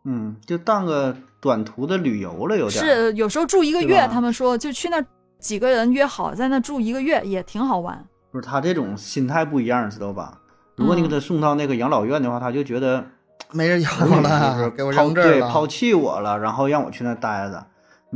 [0.06, 5.04] 嗯，就当个短途的旅游了，有点儿是有时候住一个月，他们说就去那
[5.40, 8.04] 几个人约好在那住一个月也挺好玩。
[8.32, 10.41] 不是他这种心态不一样，知道吧？
[10.82, 13.06] 如果你给他送到那个养老院的话，他就觉得
[13.54, 15.32] 没人养就是我了，给我扔这儿了。
[15.32, 17.66] 对抛弃我了，然后让我去那待着。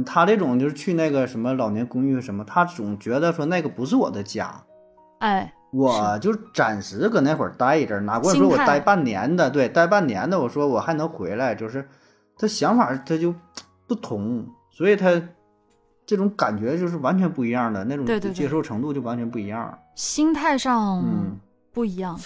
[0.06, 4.54] 他这种就是去那个什么老年公寓什么，他总觉得说那个不是我的家，
[5.20, 11.88] 哎，我就暂时搁那会儿待一阵儿，哪管说我待半年的，对，待半年的，我说我还能回来，就是
[12.38, 13.34] 他想法他就
[13.88, 15.10] 不同，所以他
[16.06, 19.80] 这种感觉就是完全不一样的那种接受程度就完全不一样。
[19.96, 21.40] 心态上嗯
[21.72, 22.20] 不一样。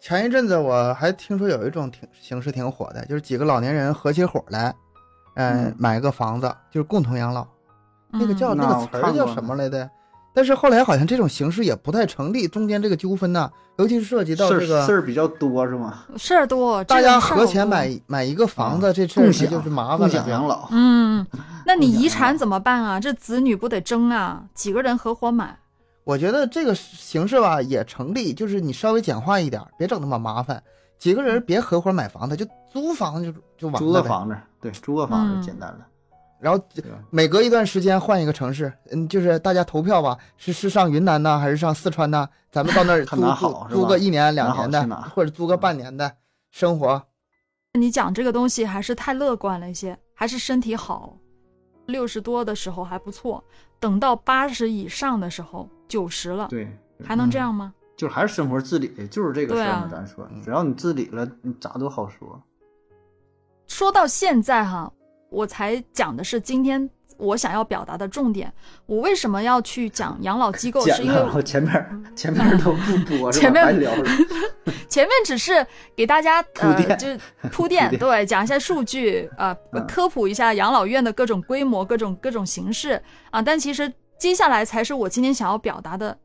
[0.00, 4.74] 前一阵子我还听说有一种挺形式挺火的，就是几个老年人合起伙来，
[5.34, 7.46] 嗯，嗯买个房子，就是共同养老。
[8.12, 9.88] 那个叫嗯那个词儿叫什么来的？
[10.32, 16.04] 但是后来好像这种形式也不太成立，中间这个纠纷呢，尤其是涉及到这个事儿比较多是吗？
[16.16, 17.68] 事儿多，大家合钱。
[17.68, 20.14] 买买一个房子，这事儿就是麻烦了就。
[20.18, 21.26] 享养老，嗯，
[21.66, 22.98] 那你遗产怎么办啊？
[22.98, 24.44] 这子女不得争啊？
[24.54, 25.58] 几个人合伙买？
[26.10, 30.60] 我觉得这个形式吧也成立，就是你稍微简化一点，别整那么麻烦。
[30.98, 33.78] 几个人别合伙买房子，就租房子就就完了。
[33.78, 35.86] 租个，房子，对，租个房嗯子简单了，
[36.40, 36.60] 然后？
[37.10, 42.28] 每隔一段时间换一个城市，嗯，就是大家投票吧，是是上云南呢，还是上四川呢？
[42.50, 46.12] 咱们到那儿 租租个一年两年的，或者租个半年的
[46.50, 47.00] 生活。
[47.78, 51.16] 你讲这个东西还是太乐观了一些，还是身体好，
[51.86, 53.44] 六十多的时候还不错，
[53.78, 56.66] 等到八十以上的时候，九十了，对，
[57.04, 57.74] 还能这样吗？
[57.96, 59.88] 就是还是生活自理，就是这个事儿嘛。
[59.90, 62.42] 对啊咱说，只要你自理了，你咋都好说。
[63.66, 64.90] 说到现在哈，
[65.28, 68.50] 我才讲的是今天我想要表达的重点。
[68.86, 70.80] 我为什么要去讲养老机构？
[70.88, 74.04] 是因为然后前面前面都不播， 是吧前面白聊了。
[74.88, 77.20] 前面只是给大家呃，铺垫就是
[77.52, 79.54] 铺垫，铺垫对，讲一下数据啊、
[79.86, 83.00] 科普一下养老院的各种规模、各种各种形式
[83.30, 83.42] 啊。
[83.42, 86.16] 但其实接下来才是我今天想要表达的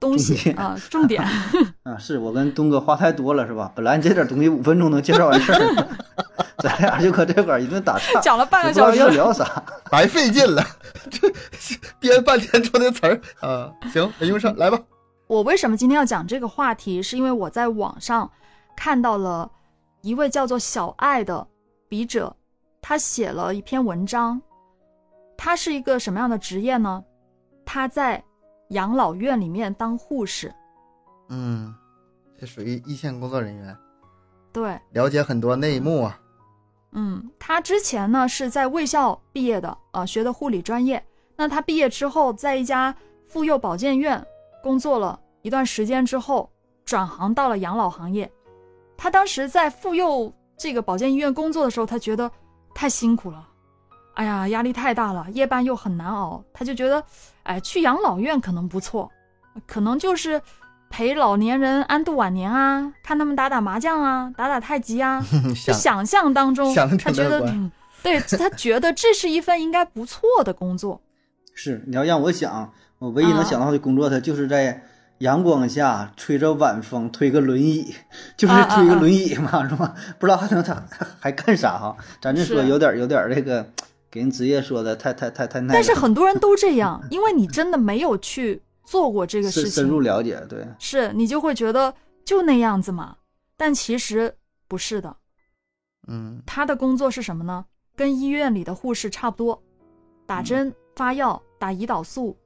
[0.00, 1.22] 东西重点啊、重点。
[1.84, 3.70] 啊，是我跟东哥话太多了，是吧？
[3.76, 5.86] 本来这点东西五分钟能介绍完事儿，
[6.58, 9.62] 咱俩就搁这块儿一顿打岔，讲了半个小时要聊啥。
[9.90, 10.64] 白费劲了，
[11.10, 11.30] 这
[12.00, 13.70] 编半天说的词儿啊。
[13.92, 14.80] 行，没用上，来吧。
[15.26, 17.02] 我为什么今天要讲这个话题？
[17.02, 18.30] 是因为我在网上
[18.74, 19.50] 看到了
[20.00, 21.46] 一位叫做小爱的
[21.86, 22.34] 笔者，
[22.80, 24.40] 他写了一篇文章。
[25.36, 27.04] 他是一个什么样的职业呢？
[27.64, 28.22] 他在
[28.68, 30.52] 养老院里面当护士。
[31.28, 31.74] 嗯，
[32.38, 33.76] 这属于一线工作人员，
[34.52, 36.18] 对，了解很多内幕啊。
[36.92, 41.02] 嗯，他之前呢是在卫校毕业的，呃，学的护理专业。
[41.36, 42.94] 那他毕业之后，在一家
[43.26, 44.22] 妇幼保健院
[44.62, 46.50] 工作了一段时间之后，
[46.84, 48.30] 转行到了养老行业。
[48.98, 52.30] 他当时在妇幼这个保健医院工作的时候，他觉得
[52.74, 53.48] 太辛苦了，
[54.14, 57.02] 哎呀，压力太大了，夜班又很难熬，他就觉得，
[57.44, 59.10] 哎，去养老院可能不错，
[59.66, 60.40] 可能就是
[60.88, 65.24] 陪老年人安度晚年啊，看他们打打麻将啊，打打太极啊，
[65.66, 67.52] 就想想象当中，想他觉得，
[68.02, 71.00] 对他觉得这是一份应该不错的工作。
[71.54, 74.82] 是，你要让我想，我唯一能啊想到的工作，他就是在
[75.18, 77.94] 阳光下吹着晚风，推个轮椅，
[78.36, 79.94] 就是推个轮椅嘛，是吧？
[80.18, 80.82] 不知道还能他
[81.20, 81.96] 还干啥哈？
[82.20, 83.64] 咱这说有点有点这个，
[84.12, 93.16] 给人职业说的太太太太那，但是很多人都这样， 因为你真的没有去做过这个事情深入，了解，对，是你就会觉得就那样子嘛。
[93.56, 94.34] 但其实
[94.68, 95.16] 不是的，
[96.08, 96.42] 嗯。
[96.44, 97.64] 他的工作是什么呢？
[97.96, 99.62] 跟医院里的护士差不多，
[100.26, 102.36] 打针、发药、打胰岛素、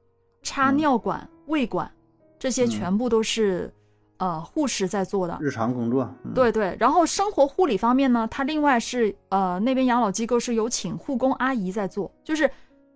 [0.41, 0.77] 插嗯。
[0.77, 1.91] 尿管、胃管，
[2.39, 2.69] 这些嗯。
[2.69, 3.73] 全部都是、
[4.17, 5.37] 呃护士在做的。
[5.41, 12.49] 日常工作，嗯、对对，然后生活护理方面呢，他另外是呃那边养老机构是有请护工阿姨在做，就是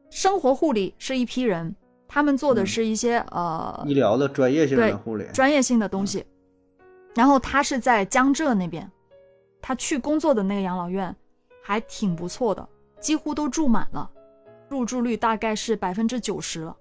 [0.10, 1.76] 生活护理是一批人，
[2.08, 6.26] 他们做的嗯是一些、呃医疗的专业性的护理，专业性的东西，
[7.16, 8.90] 然后他是在江浙那边，
[9.62, 11.16] 他去工作的那个养老院
[11.64, 12.68] 还挺不错的，
[13.00, 14.10] 几乎都住满了，
[14.70, 16.76] 入住率大概是百分之九十了。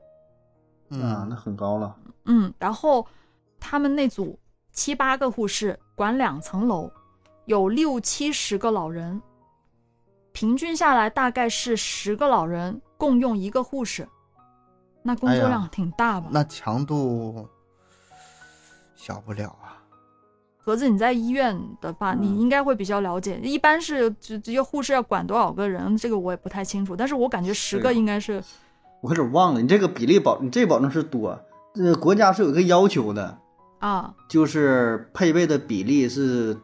[0.88, 1.94] 嗯，那很高了。
[2.24, 3.06] 嗯，然后
[3.60, 4.38] 他们那组
[4.72, 6.90] 七八个护士管两层楼，
[7.44, 9.20] 有六七十个老人，
[10.32, 14.08] 平均下来大概是十个老人共用一个护士，
[15.02, 16.28] 那工作量挺大吧？
[16.32, 17.48] 那强度
[18.96, 19.76] 小不了啊。
[20.62, 23.40] 盒子，你在医院的吧，嗯你应该会比较了解。
[23.42, 28.42] 一般是这这些护士要管多少个人，这个我也不太清楚，但是我感觉十个应该是
[29.00, 31.40] 我有点忘了，你这个比例保，你这保证是多。
[31.72, 33.38] 这国家是有一个要求的，
[33.80, 34.14] 啊。
[34.28, 36.56] 就是配备的比例是，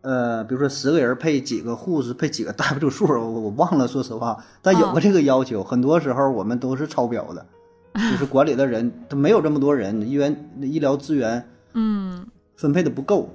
[0.00, 7.46] 呃，比如说十个人配几个护士，配几个大夫，这个数我我忘了，说实话，但有个这个要求，很多时候我们都是超标的，
[7.94, 13.28] 就是管理的人他没有这么多人，医院医疗资源嗯，分配的不够。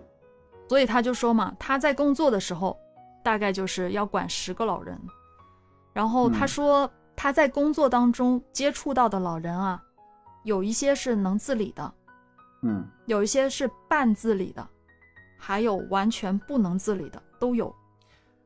[0.68, 2.76] 所以他就说嘛，他在工作的时候
[3.24, 5.00] 大概就是要管十个老人，
[5.94, 6.48] 然后他嗯。
[6.48, 9.82] 说他在工作当中接触到的老人啊，
[10.44, 11.94] 有一些是能自理的，
[12.66, 14.68] 嗯，有一些是半自理的，
[15.38, 17.74] 还有完全不能自理的都有。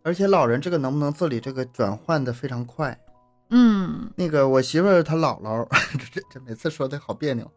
[0.03, 2.99] 而且老人这个能不能自理，这个转换的非常快。
[3.51, 5.65] 嗯那个我媳妇儿她姥姥，
[5.97, 7.49] 这这这每次说的好别扭。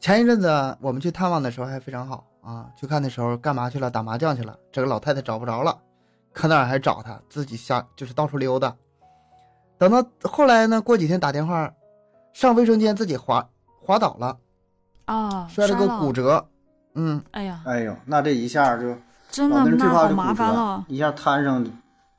[0.00, 3.90] 前一阵子啊我们去探望的时候还非常好啊，去看的时候干嘛去了？
[3.90, 4.56] 打麻将去了。
[4.70, 5.76] 这个老太太找不着了，
[6.32, 8.74] 可哪儿还找她，自己瞎就是到处溜达。
[9.76, 11.72] 等到后来呢，过几天打电话，
[12.32, 13.48] 上卫生间自己滑
[13.80, 14.38] 滑倒了，
[15.12, 16.12] 啊，摔了个骨。
[16.12, 16.44] 折。
[16.94, 18.94] 嗯，哎呀，哎呦，那这一下就
[19.30, 20.84] 真的那好麻烦了，。
[20.88, 21.66] 一下摊上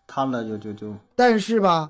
[0.08, 1.90] 摊了就就就但是吧，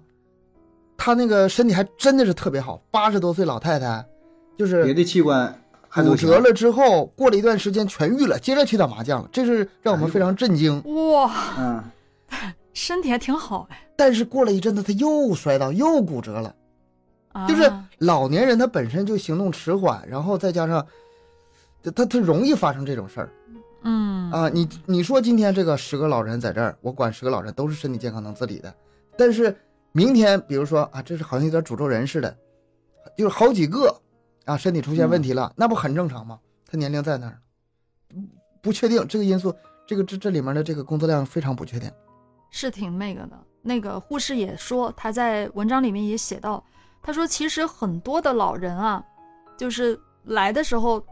[0.97, 4.05] 他那个身体还真的是特别好，八十多岁老太太，
[4.57, 5.53] 就是别的器官
[5.87, 10.83] 还骨折了之后，过了一段时间痊愈了，接着去打麻将了，这是让我们非常震惊。
[11.13, 11.83] 哇，嗯，
[12.73, 13.79] 身体还挺好哎。
[13.95, 16.53] 但是过了一阵子，他又摔倒，又骨折了。
[17.33, 20.85] 啊、就是老年人他本身就行动迟缓，然后再加上
[21.83, 23.29] 他他他容易发生这种事儿
[23.81, 24.47] 嗯啊。
[24.47, 28.73] 你你说今天这个十个老人在这儿，我管十个老人都是身体健康能自理的，
[29.17, 29.55] 但是
[29.91, 32.37] 明天比如说啊，这是好像有点诅咒人似的，
[33.17, 33.99] 就是好几个
[34.45, 36.39] 啊身体出现问题了，那不很正常吗？
[36.69, 37.39] 他年龄在那儿，
[38.61, 39.53] 不确定这个因素，
[39.87, 41.91] 这个这这里面的这个工作量非常不确定。
[42.51, 43.39] 是挺那个的。
[43.65, 46.61] 那个护士也说，他在文章里面也写到，
[47.03, 49.03] 他说其实很多的老人啊，
[49.57, 51.03] 就是来的时候，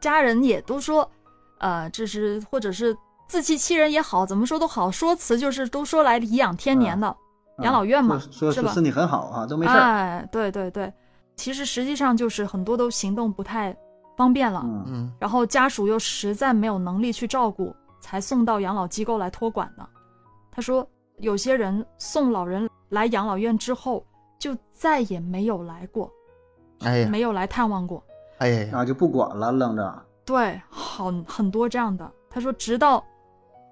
[0.00, 1.10] 家人也都说，
[1.58, 7.16] 呃，这是或者是自欺欺人也好，怎么说都好，说辞就是都说来颐养天年的、嗯
[7.64, 9.78] 养老院嘛，说是吧说身体很好啊，都没事儿。
[9.78, 10.90] 哎，对对对，
[11.36, 13.76] 其实实际上就是很多都行动不太
[14.16, 19.86] 方便了，嗯嗯然后家属又实在没有能力去照顾，才送到养老机构来托管的。
[20.50, 24.02] 他说，有些人送老人来养老院之后，
[24.38, 26.10] 就再也没有来过，
[26.78, 28.02] 哎，没有来探望过。
[28.38, 30.06] 哎呀呀，然后就不管了，愣着。
[30.24, 32.10] 对，好很多这样的。
[32.30, 33.04] 他说，直到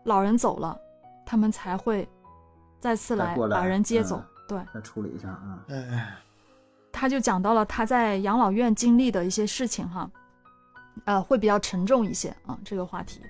[0.04, 0.78] 老人走了，
[1.24, 2.06] 他们才会
[2.78, 4.16] 再次来把人接走。
[4.16, 5.64] 嗯对，再处理一下啊。
[5.70, 6.14] 哎，
[6.92, 10.10] 他就讲到了他在养老院经历的一些事情哈，
[11.06, 12.58] 呃，会比较沉重一些啊。
[12.62, 13.22] 这个话题，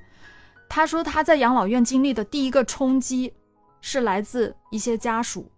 [0.68, 3.32] 他说他在养老院经历的第一个冲击
[3.80, 5.48] 是来自一些家属，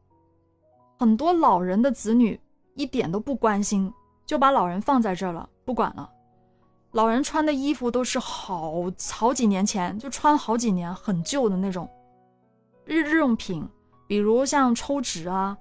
[1.01, 2.39] 很多老人的子女
[2.75, 3.91] 一点都不关心，
[4.27, 6.11] 就把老人放在这儿了，不管了。
[6.91, 8.75] 老人穿的衣服都是好
[9.11, 11.89] 好几年前就穿好几年很旧的那种
[12.85, 13.67] 日日用品，
[14.07, 15.57] 比如像抽纸啊，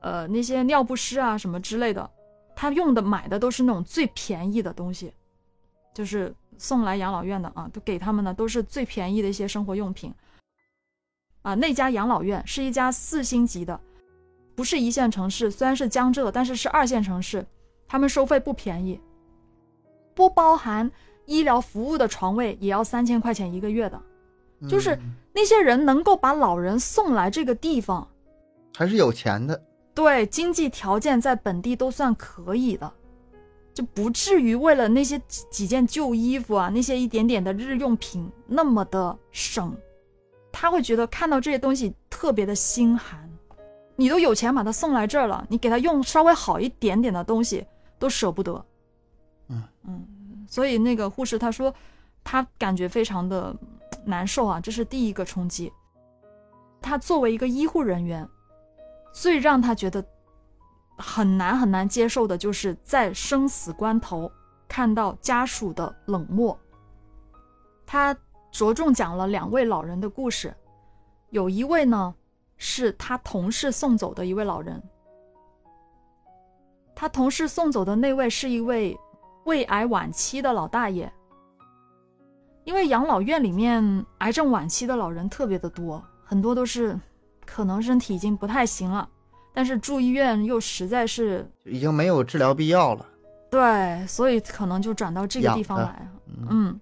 [0.00, 2.08] 呃，那些尿不湿啊什么之类的，
[2.54, 5.12] 他用的买的都是那种最便宜的东西，
[5.92, 10.14] 就是送来养老院的啊，都给他们的都是最便宜的一些生活用品。
[11.42, 13.80] 啊，那家养老院是一家四星级的，
[14.54, 17.44] 不是一线城市，虽然是江浙，但是是二线城市，
[17.86, 19.00] 他们收费不便宜，
[20.14, 20.90] 不包含
[21.26, 24.00] 医疗服务的床位也要三千块钱一个月的。
[24.68, 28.08] 就是嗯那些人能够把老人送来这个地方，
[28.76, 29.60] 还是有钱的。
[29.92, 32.90] 对经济条件在本地都算可以的，
[33.74, 39.76] 就不至于为了那些几几件旧衣服啊，那些一点点的日用品那么的省。
[40.52, 43.28] 他会觉得看到这些东西特别的心寒。
[43.96, 47.66] 你都有钱把他送来这儿了，你给他用稍微好一点点的东西
[47.98, 48.64] 都舍不得。
[49.48, 51.72] 嗯嗯，所以那个护士他说，
[52.22, 53.54] 他感觉非常的
[54.04, 55.72] 难受啊，这是第一个冲击。
[56.80, 58.28] 他作为一个医护人员，
[59.12, 60.04] 最让他觉得
[60.98, 64.30] 很难很难接受的，就是在生死关头
[64.68, 66.58] 看到家属的冷漠。
[67.86, 68.16] 他
[68.50, 70.54] 着重讲了两位老人的故事，
[71.30, 72.14] 有一位呢
[72.56, 74.82] 是他同事送走的一位老人。
[76.94, 78.96] 他同事送走的那位是一位
[79.44, 81.12] 胃癌晚期的老大爷。
[82.64, 86.98] 因为养老院里面癌症晚期的老人特别的多，很多都是
[87.44, 89.06] 可能身体已经不太行了，
[89.52, 93.06] 但是住医院又实在是已经没有治疗必要了。
[93.50, 96.08] 对，所以可能就转到这个地方来。
[96.26, 96.80] 嗯嗯，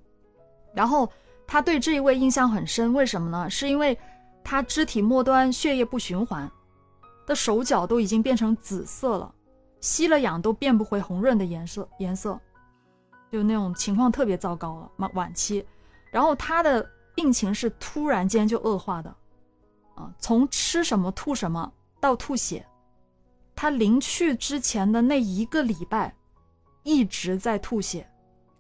[0.73, 1.11] 然后
[1.49, 3.51] 他对这一位印象很深，为什么呢？
[3.51, 3.99] 是因为
[4.45, 6.51] 他肢体末端血液不循环，
[7.27, 9.35] 的手脚都已经变成紫色了，
[9.81, 12.39] 吸了氧都变不回红润的颜色，颜色，
[13.31, 15.65] 就那种情况特别糟糕了，晚晚期。
[16.11, 19.15] 然后他的病情是突然间就恶化的，
[19.95, 22.67] 啊，从吃什么吐什么到吐血，
[23.55, 26.15] 他临去之前的那一个礼拜，
[26.83, 28.07] 一直在吐血，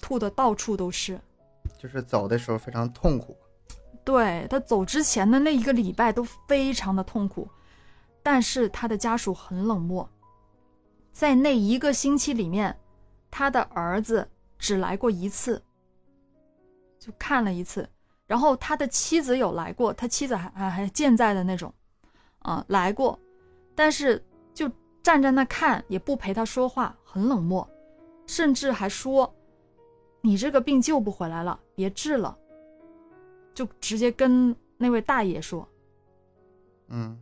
[0.01, 1.21] 吐的到处都是。
[1.79, 3.37] 就是走的时候非常痛苦。
[4.05, 7.49] 对他走之前的那一个礼拜都非常的痛苦，
[8.23, 10.09] 但是他的家属很冷漠，
[11.12, 12.77] 在那一个星期里面，
[13.31, 15.62] 他的儿子只来过一次，
[16.99, 17.88] 就看了一次，
[18.27, 21.73] 然后他的妻子有来过，他妻子还还还健在的那种，
[22.41, 23.19] 啊、来过，
[23.75, 24.71] 但是就
[25.03, 27.69] 站在那看，也不陪他说话，很冷漠，
[28.27, 29.33] 甚至还说
[30.23, 32.37] ：“你这个病救不回来了，别治了。”
[33.55, 35.67] 就直接跟那位大爷说，
[36.88, 37.19] 嗯，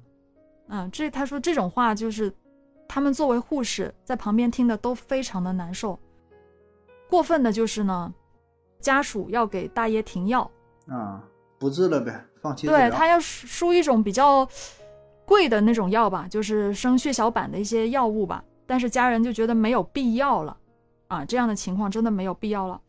[0.68, 2.32] 嗯，这他说这种话就是，
[2.88, 5.98] 他们作为护士在旁边听的都非常的难受。
[7.08, 8.12] 过分的就是呢，
[8.78, 10.48] 家属要给大爷停药，
[10.86, 11.22] 啊，
[11.58, 12.66] 不治了呗，放弃。
[12.66, 14.48] 对他要输输一种比较
[15.24, 18.44] 贵的那种药吧，就是生血小板的一些药物吧。
[18.66, 20.56] 但是家人就觉得没有必要了，
[21.08, 22.80] 啊，这样的情况真的没有必要了。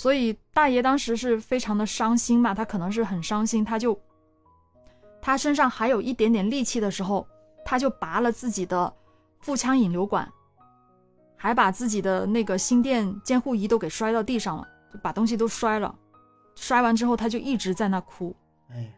[0.00, 4.00] 所以大爷当时是非常的伤心嘛，他可能是很伤心，他就
[5.20, 7.28] 他身上还有一点点力气的时候，
[7.66, 8.90] 他就拔了自己的
[9.40, 10.26] 腹腔引流管，
[11.36, 15.94] 还把自己的那个心电监护仪都给摔到地上了，就把东西都摔了。
[16.54, 18.34] 摔完之后，他就一直在那哭。
[18.70, 18.90] 哎，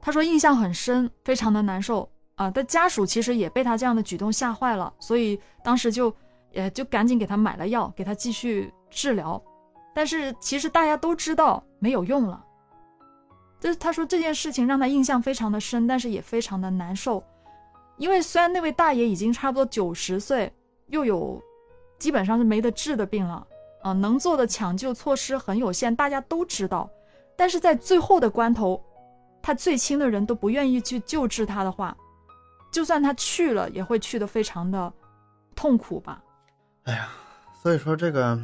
[0.00, 2.48] 他说印象很深，非常的难受啊。
[2.48, 6.14] 但家属其实也被他这样的举动吓坏了，所以当时就
[6.52, 9.42] 也就赶紧给他买了药，给他继续治疗。
[9.94, 12.44] 但是其实大家都知道没有用了。
[13.60, 17.24] 就是他说这件事情让他印象非常的深，但是也非常的难受，
[17.96, 20.52] 因为虽然那位大爷已经差不多九十岁，
[20.88, 21.42] 又有
[21.98, 23.46] 基本上是没得治的病了，
[23.82, 26.90] 啊、能做的抢救措施很有限，大家都知道，
[27.36, 28.82] 但是在最后的关头，
[29.40, 31.96] 他最亲的人都不愿意去救治他的话，
[32.70, 34.92] 就算他去了，也会去的非常的
[35.54, 36.22] 痛苦吧。
[36.82, 37.08] 哎呀
[37.62, 38.38] 所以说这个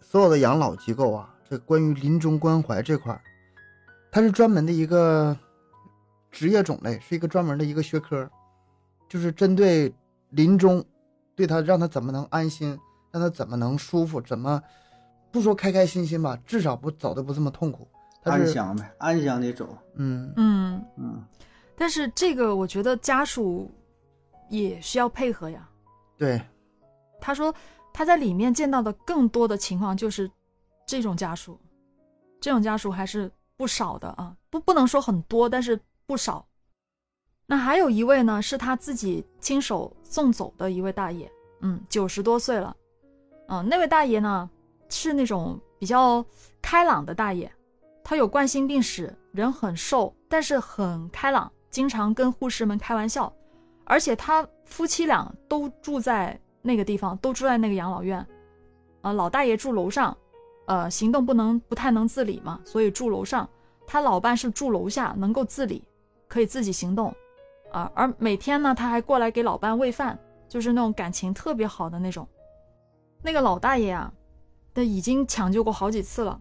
[0.00, 3.20] 所有的养老机构啊，这关于临终关怀这块儿，
[4.10, 5.36] 它是专门的一个
[6.30, 8.28] 职业种类，是一个专门的一个学科，
[9.08, 9.92] 就是针对
[10.30, 10.84] 临终，
[11.34, 12.78] 对他让他怎么能安心，
[13.10, 14.62] 让他怎么能舒服，怎么
[15.30, 17.86] 不说开开心心吧，至少不走的不这么痛苦。
[18.22, 19.76] 他是安详呗，安详的走。
[19.96, 21.24] 嗯嗯，嗯，
[21.76, 23.70] 但是这个我觉得家属
[24.48, 25.68] 也需要配合呀。
[26.16, 26.40] 对，
[27.20, 27.52] 他说
[27.92, 30.30] 他在里面见到的更多的情况就是
[30.86, 31.58] 这种家属，
[32.40, 36.46] 这种家属还是不少的啊，不不能说很多，但是不少。
[37.46, 42.74] 那还有一位呢，是他自己亲手送走的一位大爷，嗯，九十多岁了，
[43.48, 44.48] 嗯，那位大爷呢
[44.88, 46.24] 是那种比较
[46.62, 47.50] 开朗的大爷，
[48.02, 53.30] 他有冠心病史，人很瘦，但是很开朗，经常跟护士们开玩笑，
[53.84, 58.24] 而且他夫妻俩都住在那个地方，都住在那个养老院，
[59.02, 60.16] 啊、老大爷住楼上，
[60.66, 63.48] 呃，行动不能不太能自理嘛，所以住楼上，
[63.86, 65.82] 他老伴是住楼下，能够自理，
[66.28, 67.14] 可以自己行动，
[67.72, 72.26] 啊、而每天呢，他还过来给老伴喂饭，就是那种感情特别好的那种。
[73.22, 74.12] 那个老大爷啊，
[74.72, 76.40] 他已经抢救过好几次了，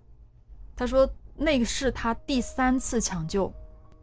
[0.76, 3.52] 他说那个是他第三次抢救，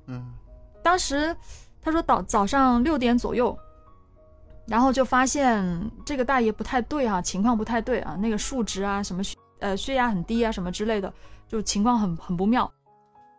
[0.07, 0.35] 嗯。
[0.83, 1.37] 当时
[1.83, 3.57] 他说早早上六点左右，
[4.69, 11.13] 然后就发现这个大爷不太对啊，情况不太对啊，那个数值啊什么血呃血压很低啊什么之类的，
[11.47, 12.71] 就情况很很不妙。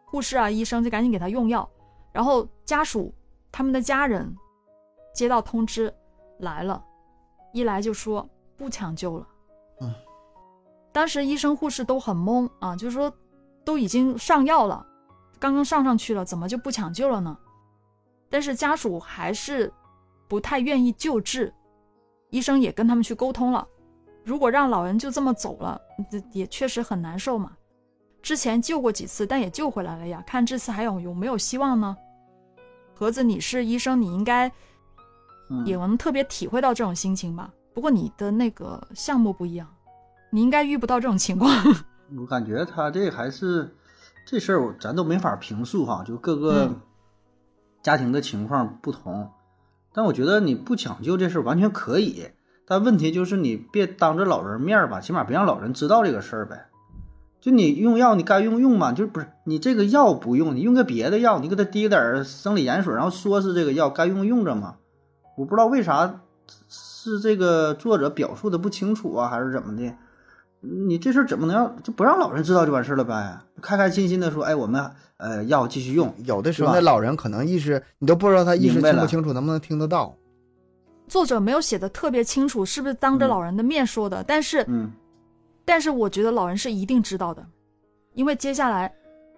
[0.06, 1.70] 护士啊医生就赶紧给他用药，
[2.12, 3.14] 然后家属
[3.52, 4.36] 他们的家人
[5.14, 5.94] 接到通知
[6.40, 6.84] 来了，
[7.54, 8.28] 一来就说
[8.58, 9.28] 不抢救了。
[9.82, 9.94] 嗯，
[10.92, 13.14] 当时医生护士都很懵啊，就是说
[13.64, 14.84] 都已经上药了。
[15.38, 17.38] 刚刚上上去了，怎么就不抢救了呢？
[18.32, 19.72] 但是家属还是
[20.30, 21.54] 不太愿意救治，
[22.30, 23.68] 医生也跟他们去沟通了。
[24.24, 27.52] 如果让老人就这么走了，这也确实很难受嘛。
[28.22, 31.98] 之前救过几次，但也救回来了呀，看这次还有有没有希望呢？
[32.94, 34.52] 盒子，你是医生，你应该
[35.50, 37.52] 嗯也能特别体会到这种心情吧？
[37.74, 39.68] 不过你的那个项目不一样，
[40.30, 41.52] 你应该遇不到这种情况。
[42.20, 43.74] 我感觉他这还是
[44.26, 46.82] 这事儿，我咱都没法评述哈，就各个嗯
[47.82, 49.32] 家庭的情况不同。
[50.00, 52.28] 但我觉得你不抢救这事儿完全可以，
[52.66, 56.68] 但问题就是你别当着老人面儿吧，起码别让老人知道这个事儿呗。
[57.42, 64.78] 就你用药，你该用用嘛，就不是你这个药不用，你用个别的药，你给他滴点生理盐水，然后说是这个药该用用着嘛。
[65.36, 66.22] 我不知道为啥
[66.70, 69.94] 是这个作者表述的不清楚啊，还是怎么的？
[70.62, 73.40] 你这事儿怎么能让就不让老人知道就完事儿了呗？
[73.62, 80.16] 开开心心的说，哎，我们呃要继续用，有的时候是那老人可能意识你都不知道他意识清不清楚，能不能听得到。
[81.08, 84.24] 作者没有写的特别清楚，是不是当着嗯老人的面说的？
[84.24, 84.92] 但是，嗯
[85.66, 87.46] 但是我觉得老人是一定知道的，
[88.14, 88.94] 因为接下来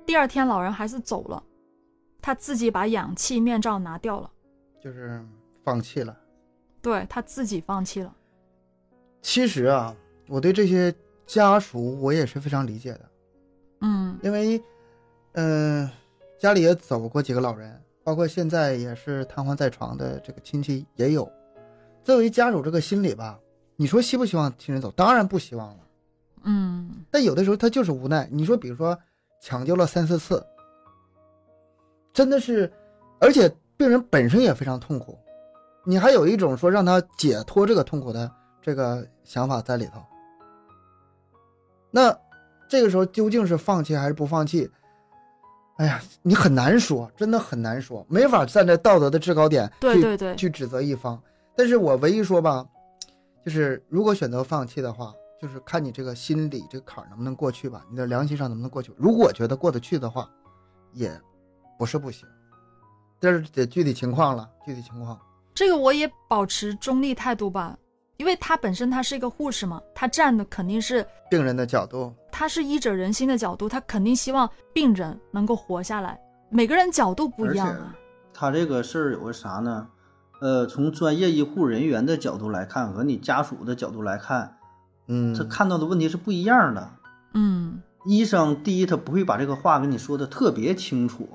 [0.05, 1.41] 第二天老人还是走了，
[2.22, 4.30] 他自己把氧气面罩拿掉了，
[4.84, 5.24] 就是
[5.63, 6.17] 放弃了。
[6.82, 8.13] 对他自己放弃了。
[9.22, 9.95] 其实啊，
[10.28, 10.93] 我对这些
[11.32, 13.09] 家属我也是非常理解的，
[13.79, 14.61] 嗯因为，
[15.32, 15.89] 嗯、
[16.38, 21.32] 家里也走过几个老人，包括现在也是瘫痪在床的这个亲戚也有。
[22.03, 23.39] 作为家属这个心理吧，
[23.77, 24.91] 你说希不希望亲人走？
[24.91, 25.77] 当然不希望了。
[26.43, 28.27] 嗯但有的时候他就是无奈。
[28.29, 28.99] 你说，比如说
[29.41, 30.45] 抢救了三四次，
[32.11, 32.69] 真的是，
[33.21, 35.17] 而且病人本身也非常痛苦，
[35.86, 38.29] 你还有一种说让他解脱这个痛苦的
[38.61, 40.03] 这个想法在里头。
[41.91, 42.17] 那
[42.67, 44.69] 这个时候究竟是放弃还是不放弃？
[45.77, 51.21] 哎呀，你很难说，真的很难说，没法站在道德的制高点去对对对去指责一方。
[51.55, 52.65] 但是我唯一说吧，
[53.43, 55.11] 就是如果选择放弃的话，
[55.41, 58.93] 就是看你这个心理这个坎儿能不能过去吧，你的良心上能不能过去。
[58.95, 60.29] 如果觉得过得去的话，
[60.93, 61.11] 也
[61.79, 62.27] 不是不行，
[63.19, 65.19] 但是得具体情况了，具体情况。
[65.53, 67.75] 这个我也保持中立态度吧，
[68.22, 76.22] 因为他本身他是一个护士嘛，他站的肯定是病人的角度，他是医者仁心的角度，他肯定希望病人能够活下来。
[76.51, 77.95] 每个人角度不一样啊。
[78.32, 79.88] 他这个事儿有个啥呢？
[80.39, 84.55] 呃，从专业医护人员的角度来看，和你家属的角度来看，
[85.07, 86.91] 嗯，他看到的问题是不一样的。
[87.34, 91.28] 嗯医生第一，他不会把这个话跟你说的特别清楚，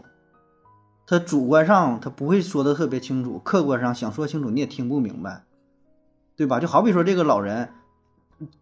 [1.05, 5.43] 他主观上他不会说的特别清楚，客观上想说清楚你也听不明白，
[6.37, 6.61] 对吧？
[6.61, 7.71] 就好比说这个老人，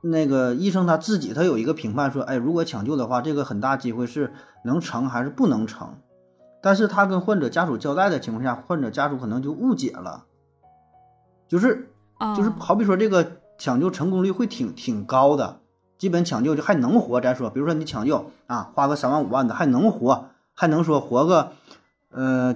[0.01, 4.33] 那个医生他自己他有一个评判说，哎，如果抢救的话，这个很大机会是
[4.65, 5.97] 能成还是不能成，
[6.63, 10.25] 但是他跟患者家属交代的情况下，患者家属可能就误解了，
[11.49, 15.61] 就是啊，就是好比说这个抢救成功率会挺挺高的，
[15.99, 17.21] 基本抢救就还能活。
[17.21, 21.53] 咱说，比如说你抢救啊，花个三万五万的还能活，还能说活个
[22.11, 22.55] 呃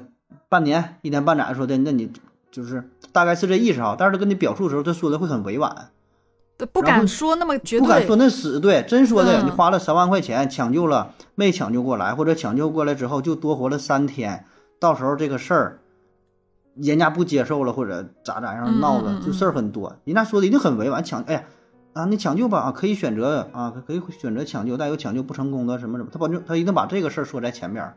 [0.49, 2.13] 半年一年半载说的，那你
[2.51, 3.97] 就是大概是这意思哈。
[3.99, 5.91] 但是他跟你表述的时候，他说的会很委婉，
[6.73, 7.81] 不敢说那么绝对。
[7.81, 14.45] 不敢说那死对，真说的、嗯你花了三万块钱抢救了没抢救过来，或者抢救过来之后就多活了三天，
[14.79, 15.79] 到时候这个事儿。
[16.81, 19.97] 人家不接受了，或者咋咋样闹的，就事儿很多。
[20.05, 21.43] 人家说的一定很委婉，抢，哎呀，
[21.93, 27.93] 啊，你抢救吧，啊，可以选择啊，可以选择抢救，但有抢救不成功的什么什么，他保证他一定把这个事儿说在前面。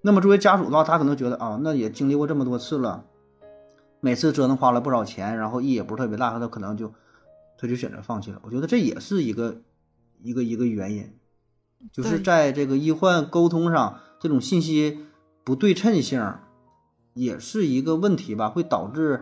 [0.00, 3.04] 那么作为家属的话，他可能觉得啊，那也经历过这么多次了，
[4.04, 6.92] 每次折腾花了不少钱，然后意义也不是特别大，他可能就
[7.56, 8.40] 他就选择放弃了。
[8.42, 9.62] 我觉得这也是一个
[10.20, 11.08] 一个一个原因，
[11.92, 15.06] 就是在这个医患沟通上，这种信息
[15.44, 16.34] 不对称性
[17.14, 19.20] 也是一个问题吧，会导致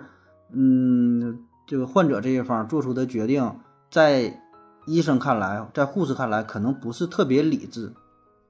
[0.51, 3.61] 嗯这个患者这一方做出的决定，
[3.91, 4.41] 在
[4.87, 7.93] 医生看来，在护士看来可能不是特别理智，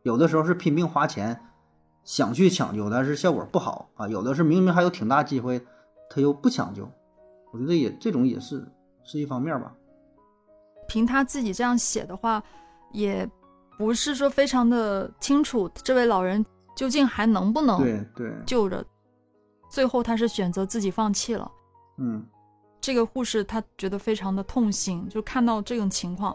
[0.04, 1.40] 有的时候是拼命花钱
[2.04, 5.60] 想去抢救，但是效果不好啊，有的是明明还有挺大机会，
[6.10, 6.86] 他又不抢救，
[7.52, 8.66] 我觉得也这种也是
[9.04, 9.72] 是一方面吧。
[10.88, 12.42] 凭他自己这样写的话，
[12.92, 13.26] 也
[13.78, 16.44] 不是说非常的清楚，这位老人
[16.74, 18.84] 究竟还能不能对对，救着。
[19.70, 21.50] 最后他是选择自己放弃了。
[21.98, 22.26] 嗯
[22.80, 26.34] 这个护士她觉得非常的痛心，就看到这种情况，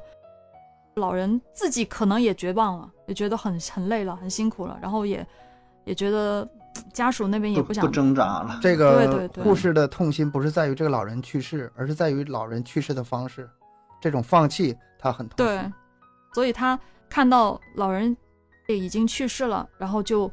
[0.96, 5.28] 老人自己可能也绝望了，也觉得很很累了，很辛苦了，然后也
[5.86, 6.48] 也觉得
[6.94, 8.60] 家属那边也想不不挣扎了。
[8.62, 13.50] 这个对对护士的痛心不是在于这个老人去世，而是在于老人去世的方式，
[14.02, 15.58] 这种放弃他很痛心。
[15.58, 15.72] 对，
[16.34, 18.16] 所以他看到老人
[18.68, 20.32] 也已经去世了，然后就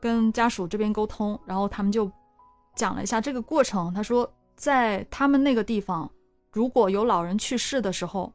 [0.00, 2.10] 跟家属这边沟通，然后他们就
[2.74, 3.92] 讲了一下这个过程。
[3.94, 6.10] 他说，在他们那个地方，
[6.52, 8.32] 如果有老人去世的时候，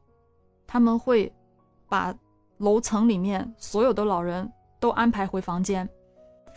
[0.66, 1.32] 他们会
[1.90, 2.14] 把
[2.58, 5.88] 楼层里面所有的老人都安排回房间，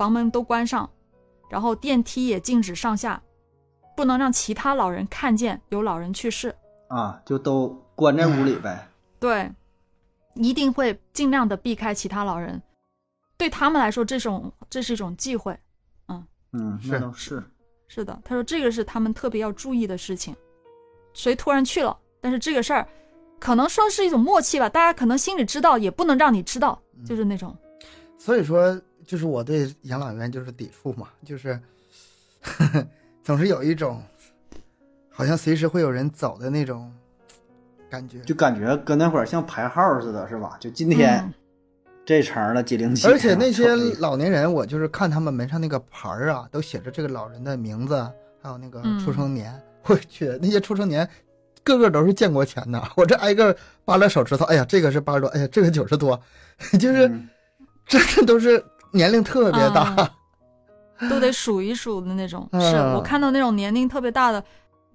[0.01, 0.89] 房门都关上，
[1.51, 3.23] 然后电梯也禁止上下，
[3.95, 6.57] 不能让其他老人看见有老人去世。
[6.89, 8.89] 啊，就都关在屋里呗。
[9.19, 9.53] 对，
[10.37, 12.63] 一定会尽量的避开其他老人。
[13.37, 15.55] 对他们来说，这种这是一种忌讳。
[16.09, 17.45] 嗯，嗯那倒是。
[17.87, 20.35] 是的，他说这个是他们特别要注意的事情。
[21.13, 22.89] 谁突然去了，但是这个事儿，
[23.39, 27.55] 可能说是一种默契吧，大家可能心里知道，也不能让你知道，就是那种。
[28.17, 28.81] 所以说，
[29.11, 31.59] 就是我对养老院就是抵触嘛，就是
[33.25, 34.01] 总是有一种
[35.11, 36.93] 好像随时会有人走的那种
[37.91, 38.21] 感觉。
[38.21, 40.57] 就感觉跟那会儿像排号似的，是吧？
[40.61, 41.35] 就今天嗯
[42.07, 47.97] 这层的几零几，而且那些老年人，我就是看他们门上那个牌儿啊，都写着这个老人的名字，
[48.41, 49.61] 还有那个嗯出生年。
[49.87, 51.09] 我去，那些出生年，
[51.65, 52.81] 个个都是建国前的。
[52.95, 56.23] 我这挨个扒拉手指头，哎呀，这个是八十多，哎呀，这个九十多，
[56.79, 57.29] 就是、嗯
[57.87, 59.83] 真的都是年龄特别大。
[59.97, 60.11] 啊
[61.09, 62.47] 都得数一数的那种。
[62.53, 64.45] 嗯是我看到那种年龄特别大的，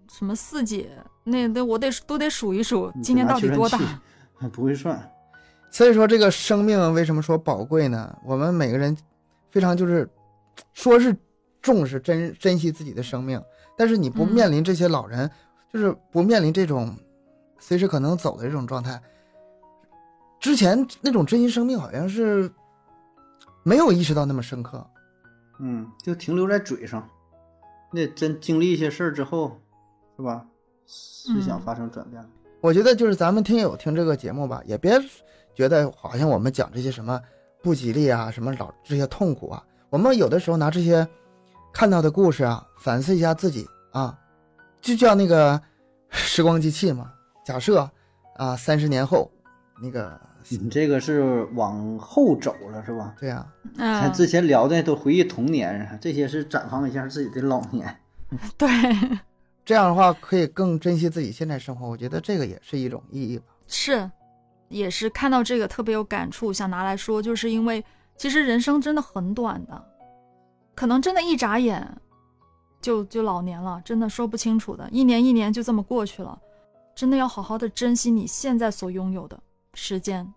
[0.08, 0.88] 什么四姐，
[1.24, 3.80] 那那我得都得数一数，今年到底多大
[4.36, 4.48] 还？
[4.50, 5.12] 不会算。
[5.72, 8.16] 所以说，这个生命为什么说宝贵呢？
[8.24, 8.96] 我们每个人
[9.50, 10.08] 非常就是
[10.74, 11.16] 说是
[11.60, 13.42] 重视珍珍惜自己的生命，
[13.76, 15.28] 但是你不嗯面临这些老人，
[15.74, 16.96] 就是不面临这种
[17.58, 19.02] 随时可能走的这种状态。
[20.40, 22.48] 之前那种珍惜生命好像是
[23.66, 24.86] 没有意识到那么深刻。
[25.60, 27.10] 嗯，就停留在嘴上。
[27.92, 29.60] 那真经历一些事儿之后，
[30.16, 30.46] 是吧？
[30.86, 32.30] 思想嗯发生转变了。
[32.62, 35.00] 我觉得就是咱们听友听这个节目吧，也别
[35.56, 37.20] 觉得好像我们讲这些什么
[37.64, 41.08] 不吉利啊，什么老这些痛苦啊，我们有的时候拿这些
[41.74, 44.16] 看到的故事啊，反思一下自己啊，
[44.80, 45.60] 就叫那个
[46.10, 47.12] 时光机器嘛。
[47.44, 47.90] 假设
[48.36, 49.32] 啊，三十年后，
[49.82, 53.16] 那个你这个是往后走了，是吧？
[53.20, 53.46] 对呀、
[53.78, 57.98] 咱嗯，之前聊的都回忆童年，这些是展望一下自己的老年。
[58.58, 58.68] 对，
[59.64, 61.88] 这样的话可以更珍惜自己现在生活。
[61.88, 63.46] 我觉得这个也是一种意义吧。
[63.68, 64.10] 是，
[64.70, 67.84] 也是看到这个特别有感触，想拿来说，就是因为
[68.18, 69.84] 其实人生真的很短的，
[70.76, 71.88] 可能真的一眨眼
[72.82, 76.38] 就就老年了，真的说不清楚的，一年一年就这么过去了，
[76.94, 79.40] 真的要好好的珍惜你现在所拥有的
[79.76, 80.34] 时间，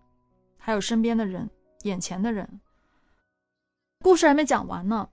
[0.57, 1.49] 还有身边的人，
[1.83, 2.59] 眼前的人。
[4.03, 5.09] 故事还没讲完呢，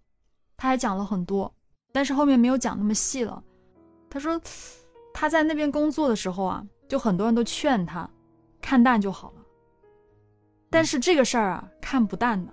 [0.57, 1.55] 他还讲了很多，
[1.93, 3.43] 但是后面没有讲那么细了。
[4.11, 4.41] 他说
[5.15, 8.09] 他在那边工作的时候啊，就很多人都劝他
[8.61, 9.43] 看淡就好了。
[10.69, 12.53] 但是这个事儿啊，看不淡的，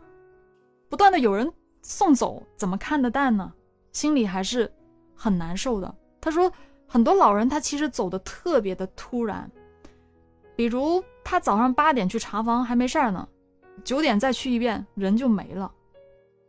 [0.89, 1.51] 不断的有人
[1.81, 3.51] 送走，怎么看得淡呢？
[3.91, 4.71] 心里还是
[5.15, 5.95] 很难受的。
[6.21, 6.51] 他说，
[6.87, 9.51] 很多老人他其实走的特别的突然，
[10.55, 13.27] 比如他早上八点去查房还没事儿呢，
[13.83, 15.71] 九点再去一遍人就没了，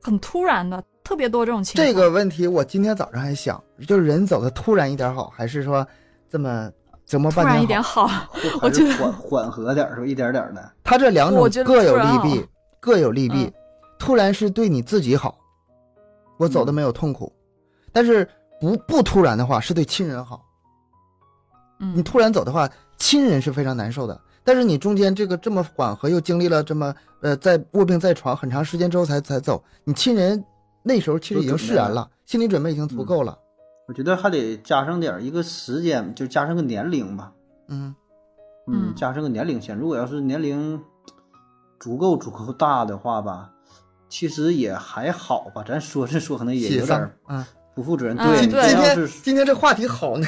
[0.03, 1.87] 很突然的，特别多这种情况。
[1.87, 5.87] 这个问题我今天早上还想，就是人走的突然一点好，还是说
[6.29, 6.71] 这么
[7.07, 7.55] 折磨半天好？
[7.55, 8.11] 然一点好，
[8.63, 10.07] 我觉得缓缓和点儿，是吧？
[10.07, 10.73] 一点点的。
[10.83, 12.47] 他这两种各有利弊，
[12.81, 13.53] 各有利弊嗯。
[13.99, 15.39] 突然是对你自己好，
[16.37, 17.33] 我走的没有痛苦，
[17.93, 18.29] 但是
[18.61, 20.45] 不不突然的话是对亲人好。
[21.79, 24.21] 你嗯，突然走的话，亲人是非常难受的。
[24.45, 30.45] 但是你中间这个这么缓和，又经历了这么呃在卧病在床很长时间之后才才走，你亲人
[30.83, 33.39] 那时候其实已经释然了，心理准备已经足够了。
[33.89, 37.33] 我觉得还得加上点儿一个时间，就加上个年龄吧。
[37.69, 37.95] 嗯，
[38.67, 39.77] 嗯加上个年龄先。
[39.77, 40.81] 如果要是年龄
[41.81, 43.51] 足够足够大的话吧，
[44.09, 45.65] 其实也还好吧。
[45.67, 47.47] 咱说是说，可能也有点儿啊。
[47.75, 48.17] 不负责任。
[48.17, 50.27] 嗯对，今天今天这话题好呢，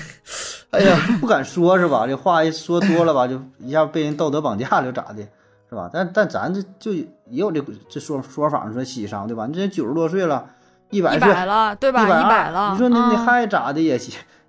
[0.71, 2.07] 哎呀， 不敢说是吧？
[2.07, 5.23] 这话一说多了吧，就一下被人道德绑架了，咋的，
[5.69, 5.89] 是吧？
[5.93, 9.47] 但但咱这就也有这这说说法说喜丧对吧？
[9.47, 10.45] 你这九十多岁了，
[10.91, 12.03] 一百一岁，了，对吧？
[12.03, 13.99] 一一百了，你说你你嗯还咋的也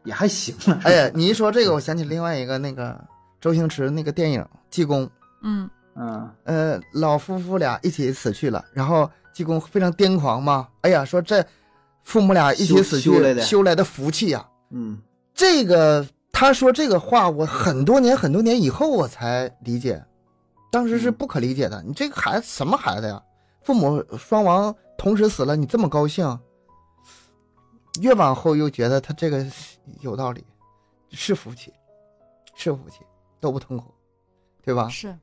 [0.03, 0.80] 也还行了。
[0.84, 2.99] 哎呀，你一说这个，我想起另外一个那个
[3.39, 5.05] 周星驰那个电影《济公》，
[5.43, 11.43] 嗯嗯，呃，老夫妇俩一起死去了，然后济公非常癫狂嘛，哎呀，说这
[12.03, 14.97] 父母俩一起死去修修来的修来的福气呀、嗯
[15.38, 20.04] 这个他说这个话，我很多年很多年以后我才理解，
[20.72, 21.82] 当时是不可理解的。
[21.84, 23.22] 你这个孩子什么孩子呀？
[23.62, 26.40] 父母双亡同时死了，你这么高兴？
[28.02, 29.46] 越往后又觉得他这个
[30.02, 30.44] 有道理，
[31.12, 31.72] 是福气，
[32.56, 33.02] 是福气，
[33.40, 33.94] 都不痛苦，
[34.64, 34.88] 对吧？
[34.90, 35.16] 是，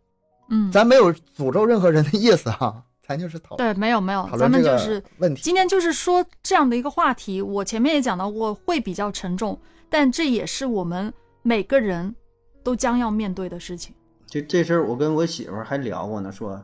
[0.49, 5.43] 嗯，咱没有诅咒任何人的意思哈，咱就是讨对，没有没有，咱们就是问题。
[5.43, 9.59] 今天就是说这样的一个话题，我前面也讲到过，会比较沉重，
[9.95, 12.16] 但这也是我们每个人
[12.64, 13.95] 都将要面对的事情。
[14.26, 16.61] 就这事儿，我跟我媳妇儿还聊过呢，说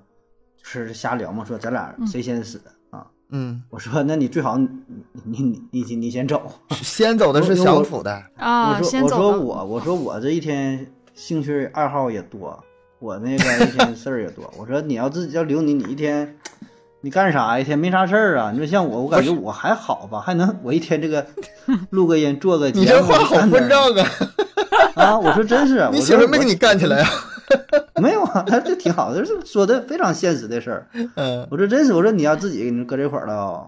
[0.57, 2.61] 就是瞎聊嘛，说咱俩嗯谁先死、
[2.91, 3.07] 啊？
[3.29, 4.69] 嗯，我说那你最好你
[5.23, 6.43] 你你你你先走。
[6.71, 9.17] 先走的是享福的，啊，我说我先走了。
[9.17, 12.61] 说我我说我这一天兴趣爱好也多，
[12.99, 14.53] 我那个一天事儿也多。
[14.59, 16.37] 我说你要自己要留你，你一天
[17.03, 17.59] 你干啥？
[17.59, 18.51] 一天没啥事儿啊？
[18.53, 21.27] 你说像我，我感觉我还好吧，还能我一天这个
[21.91, 22.85] 录个音做个节目。
[22.85, 24.07] 你这话好混账啊！
[24.97, 25.19] 啊！
[25.19, 27.09] 我说真是， 我你媳妇没跟你干起来啊？
[28.01, 28.45] 没有啊？
[28.65, 30.87] 这挺好的，这说的非常现实的事儿。
[31.17, 33.67] 嗯，我说真是，我说你要自己你搁这块儿了，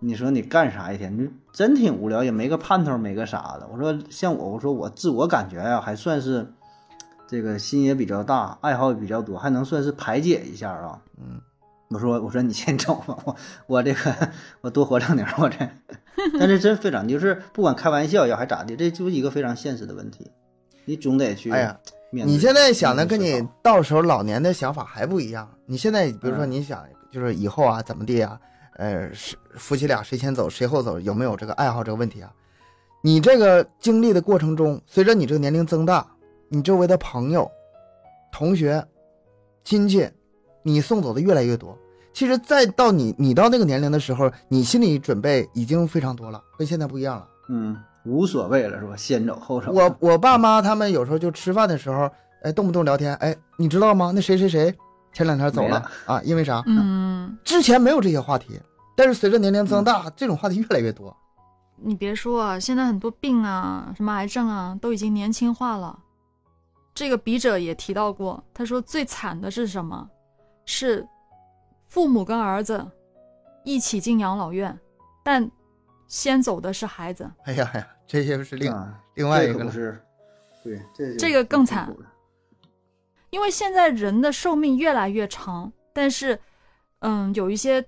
[0.00, 1.16] 你说你干啥一天？
[1.16, 3.66] 你真挺无聊，也没个盼头，没个啥的。
[3.72, 6.46] 我说像我，我说我自我感觉呀、还算是
[7.26, 10.98] 这个心也比较大，爱好也比较多，还能算是排解一下啊。
[11.18, 11.40] 嗯，
[11.90, 14.14] 我说我说你先走吧，我我这个
[14.60, 15.68] 我多活两年，我这。
[16.38, 20.30] 但是真非常，就是不管开玩笑也好还咋的，这就是一个非常现实的问题，
[20.84, 21.78] 你总得去哎呀，
[22.10, 25.48] 你现在想的跟你到时候老年的想法还不一样。
[25.66, 28.38] 你现在比如说嗯你想就是以后啊怎么地啊，
[28.76, 32.32] 呃，是夫妻俩谁先走谁后走，有没有这个爱好这个问题啊？
[33.02, 36.06] 你这个经历的过程中，随着你这个年龄增大，
[36.48, 37.50] 你周围的朋友、
[38.32, 38.82] 同学、
[39.62, 40.08] 亲戚，
[40.64, 41.78] 你送走的越来越多。
[42.12, 47.28] 其实再到你你到那个年龄的时候，你心理准备已经非常多了，跟现在不一样了。
[47.48, 48.96] 嗯，无所谓了是吧？
[48.96, 49.70] 先走后走。
[49.72, 52.10] 我我爸妈他们有时候就吃饭的时候，
[52.42, 54.12] 哎，动不动聊天，哎，你知道吗？
[54.14, 54.72] 那谁谁谁
[55.12, 56.22] 前两天走了了啊？
[56.22, 56.62] 因为啥？
[56.66, 58.60] 嗯，之前没有这些话题，
[58.96, 61.14] 但是随着年龄增大，这种话题越来越多。
[61.76, 65.98] 你别说啊，现在很多病啊，什么癌症啊，都已经年轻化了。
[66.94, 70.08] 这个笔者也提到过，他说最惨的是什么？
[70.64, 71.06] 是
[71.86, 72.84] 父母跟儿子
[73.64, 74.78] 一起进养老院，
[75.22, 75.50] 但
[76.06, 77.30] 先走的是孩子。
[77.44, 79.72] 哎呀呀，这又是另、啊另外一个了。
[80.62, 81.94] 对，这这个更惨
[83.30, 86.38] 因为现在人的寿命越来越长，但是，
[87.00, 87.84] 嗯，有一些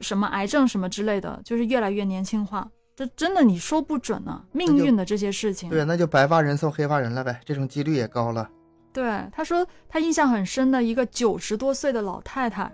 [0.00, 2.70] 什么癌症什么之类的，就是越来越年轻化。
[2.94, 5.68] 这真的你说不准呢、命运的这些事情。
[5.68, 8.48] 对，那就白发人送黑发人了呗，这种几率也高了。
[8.94, 12.72] 对，他说他印象很深的一个九十多岁的老太太，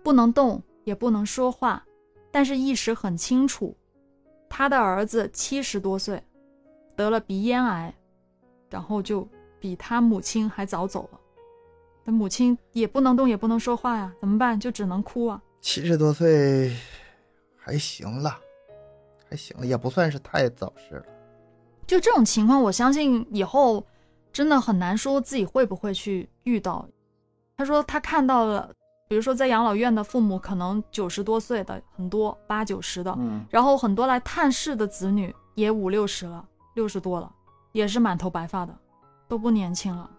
[0.00, 1.84] 不能动也不能说话，
[2.30, 3.76] 但是意识很清楚。
[4.48, 6.22] 他的儿子七十多岁，
[6.94, 7.92] 得了鼻咽癌，
[8.70, 9.28] 然后就
[9.58, 11.18] 比他母亲还早走了。
[12.04, 14.60] 他母亲也不能动也不能说话呀，怎么办？
[14.60, 15.42] 就只能哭啊。
[15.60, 16.76] 七十多岁
[17.56, 18.38] 还行了，
[19.28, 21.06] 还行了，也不算是太早逝了。
[21.84, 23.84] 就这种情况，我相信以后
[24.32, 26.88] 真的很难说自己会不会去遇到。
[27.56, 28.70] 他说他看到了，
[29.08, 37.30] 比如说在养老院的父母可能九十多岁的很多，八九十的，嗯，然后很多来探视的子女也五六十了，六十多了，
[37.72, 38.74] 也是满头白发的，
[39.28, 40.10] 都不年轻了。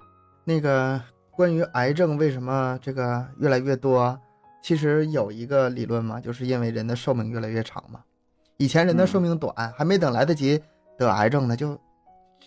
[0.43, 1.01] 那个
[1.31, 4.17] 关于癌症为什么这个越来越多，
[4.61, 8.01] 其实有一个理论嘛，就是因为人的寿命越来越长嘛。
[8.57, 10.61] 以前人的寿命短，还没等来得及
[10.97, 11.77] 得癌症呢，就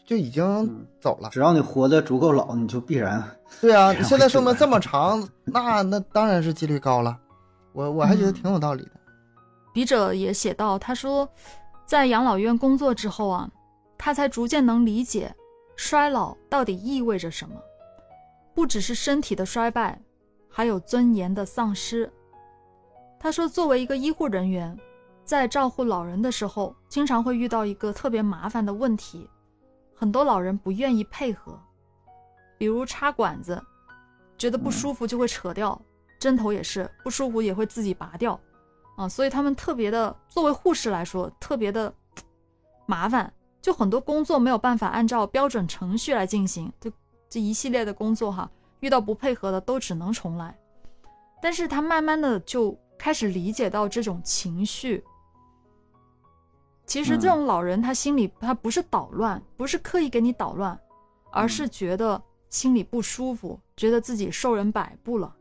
[0.06, 1.28] 就已经嗯走了。
[1.30, 3.22] 只要你活得足够老，你就必然
[3.60, 7.18] 对啊，现在寿命这么长，那那当然是几率高了。
[7.72, 8.92] 我我还觉得嗯挺有道理的。
[9.74, 11.28] 笔者也写到，他说，
[11.84, 13.50] 在养老院工作之后啊，
[13.98, 15.34] 他才逐渐能理解
[15.76, 17.54] 衰老到底意味着什么，
[18.54, 20.00] 不只是身体的衰败，
[20.48, 22.10] 还有尊严的丧失。
[23.20, 24.74] 他说，作为一个医护人员，
[25.24, 29.28] 在照顾老人的时候，经常会遇到一个特别麻烦的问题，
[29.96, 31.58] 很多老人不愿意配合，
[32.58, 33.60] 比如插管子，
[34.36, 35.80] 觉得不舒服就会扯掉，
[36.20, 38.38] 针头也是不舒服也会自己拔掉。
[38.96, 41.92] 啊，所以他们特别的，作为护士来说，特别的
[42.86, 46.90] 麻烦，就很多工作没有办法按照标准程序来进行，就
[47.28, 50.56] 这一系列的工作哈，遇到不配合的都只能重来。
[51.42, 55.04] 但是他慢慢的就开始理解到这种情绪。
[56.86, 60.78] 其实这种老人他心里他不是捣乱，不是刻意给你捣乱，
[61.32, 65.34] 而是觉得心里不舒服，觉得自己受人摆布了，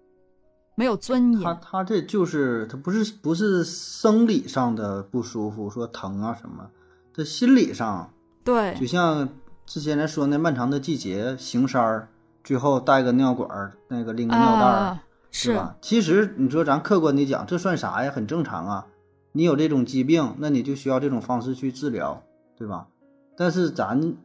[0.73, 1.43] 没有尊严。
[1.43, 6.67] 他他这就是他不是不是生理上的不舒服，说疼啊什么，
[7.13, 8.09] 他心理上
[8.43, 9.29] 对就像
[9.67, 12.07] 之前咱说那漫长的季节，行山儿，
[12.43, 15.75] 最后带个尿管儿，那个拎个尿袋儿，啊，是吧？
[15.79, 18.11] 其实你说咱客观的讲，这算啥呀？
[18.11, 18.87] 很正常啊。
[19.35, 22.23] 你有这种疾病，那你就需要这种方式去治疗，
[22.57, 22.87] 对吧？
[23.35, 24.15] 但是咱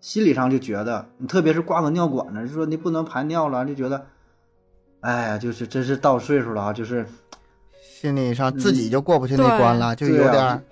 [0.00, 4.06] 心理上就觉得，你特别是挂个尿管子，就说你不能排尿了，就觉得，
[5.00, 7.04] 哎呀，就是真是到岁数了啊，就是
[7.82, 10.62] 心理上自己就过不去那关了，就有点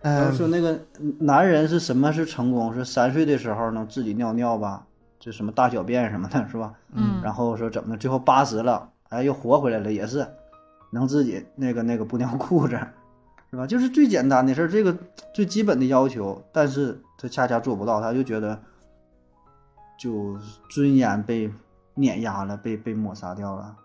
[0.00, 0.80] 然后说那个
[1.20, 2.72] 男人是什么是成功？
[2.74, 4.86] 是三岁的时候能自己尿尿吧？
[5.20, 6.72] 就什么大小便什么的，是吧？
[6.94, 10.26] 嗯，然后说怎么的，最后八十了，哎，又活回来了，也是，
[10.90, 12.76] 能自己那个那个不尿裤子，
[13.52, 13.66] 是吧？
[13.66, 14.96] 就是最简单的事儿，这个
[15.34, 18.58] 最基本的要求，但是他恰恰做不到，他就觉得
[19.98, 20.38] 就
[20.70, 21.52] 尊严被
[21.94, 23.76] 碾压了，被被抹杀掉了。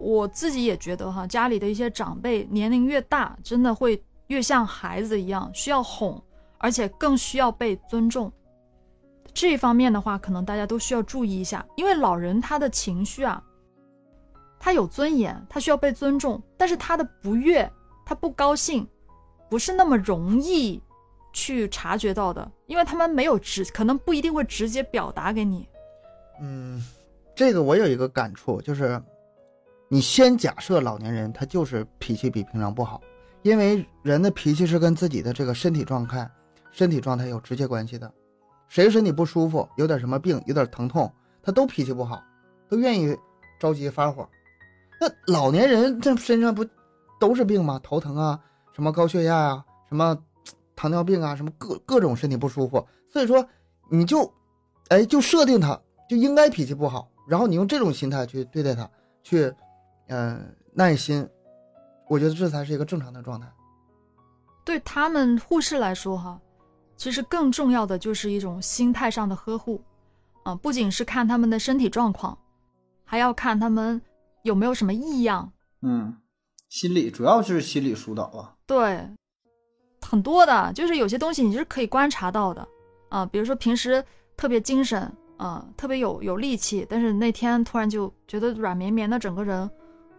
[0.00, 6.20] 我自己也觉得哈，家里的一些长辈年龄越大，真的会越像孩子一样，需要哄，
[6.58, 8.32] 而且更需要被尊重。
[9.32, 13.40] 这一方面的话，可能大家都需要注意一下，因为老人他的情绪啊，
[14.58, 17.70] 他有尊严，他需要被尊重，但是他的不悦，
[18.06, 18.88] 他不高兴，
[19.50, 20.80] 不是那么容易
[21.32, 25.68] 去察觉到的，因为他们没有直，可能不一定会直接表达给你。
[26.40, 26.82] 嗯，
[27.34, 29.02] 这个我有一个感触，就是
[29.88, 33.02] 你先假设老年人他就是脾气比平常不好，
[33.42, 36.30] 因为人的脾气是跟自己的这个身体状态、
[36.70, 38.10] 身体状态有直接关系的。
[38.68, 42.22] 谁身体不舒服，有点什么病，有点疼痛，他都脾气不好，
[42.68, 43.16] 都愿意
[43.58, 44.28] 着急发火。
[45.00, 46.64] 那老年人这身上不
[47.18, 47.78] 都是病嘛？
[47.82, 48.40] 头疼啊，
[48.72, 50.16] 什么高血压啊，什么
[50.76, 52.86] 糖尿病啊，什么各各种身体不舒服。
[53.08, 53.46] 所以说，
[53.90, 54.32] 你就，
[54.88, 58.88] 哎，就设定他就应该脾气不好，然后你用这种心态去对待他，
[59.22, 59.52] 去，
[60.08, 61.28] 嗯、耐心。
[62.08, 63.50] 我觉得这才是一个正常的状态。
[64.64, 66.40] 对他们护士来说，哈，
[66.96, 69.82] 其实更重要的就是一种心态上的呵护，
[70.44, 72.36] 啊、不仅是看他们的身体状况，
[73.04, 74.00] 还要看他们
[74.42, 75.50] 有没有什么异样。
[75.82, 76.16] 嗯，
[76.68, 78.54] 心理主要是心理疏导啊。
[78.66, 79.08] 对，
[80.02, 82.66] 很多的，就是有些东西你是可以观察到的，
[83.08, 84.04] 啊、比如说平时
[84.36, 89.70] 特别精神，啊、特别有有力气，但是那天突然就觉得软绵绵的整个人，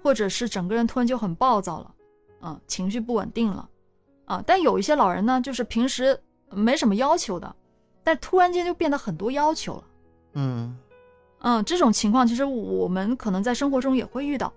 [0.01, 1.93] 或者是整个人突然就很暴躁了，
[2.39, 3.69] 啊、情绪不稳定了，
[4.25, 6.19] 啊、但有一些老人呢，就是平时
[6.49, 7.55] 没什么要求的，
[8.03, 9.83] 但突然间就变得很多要求了。
[10.33, 10.77] 嗯
[11.39, 14.51] 嗯，这种情况其实我们可能在生活中也会遇到，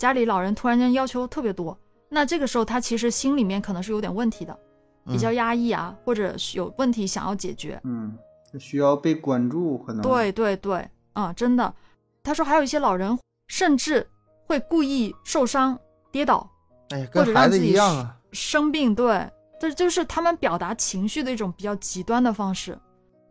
[0.00, 1.78] 家里老人突然间要求特别多，
[2.08, 4.58] 那这个时候他其实心里面可能是有点问题的，
[5.04, 7.78] 比较嗯压抑啊，或者有问题想要解决。
[7.84, 8.16] 嗯，
[8.58, 11.74] 需要被关注，可能对对对，啊、真的，
[12.22, 14.08] 他说还有一些老人甚至
[14.46, 15.78] 会故意受伤、
[16.10, 16.50] 跌倒、
[16.88, 18.16] 哎，或者跟孩子让自己一样啊。
[18.32, 19.30] 生病，对，
[19.60, 22.78] 这就是他们表达情绪的一种比较极端的方式。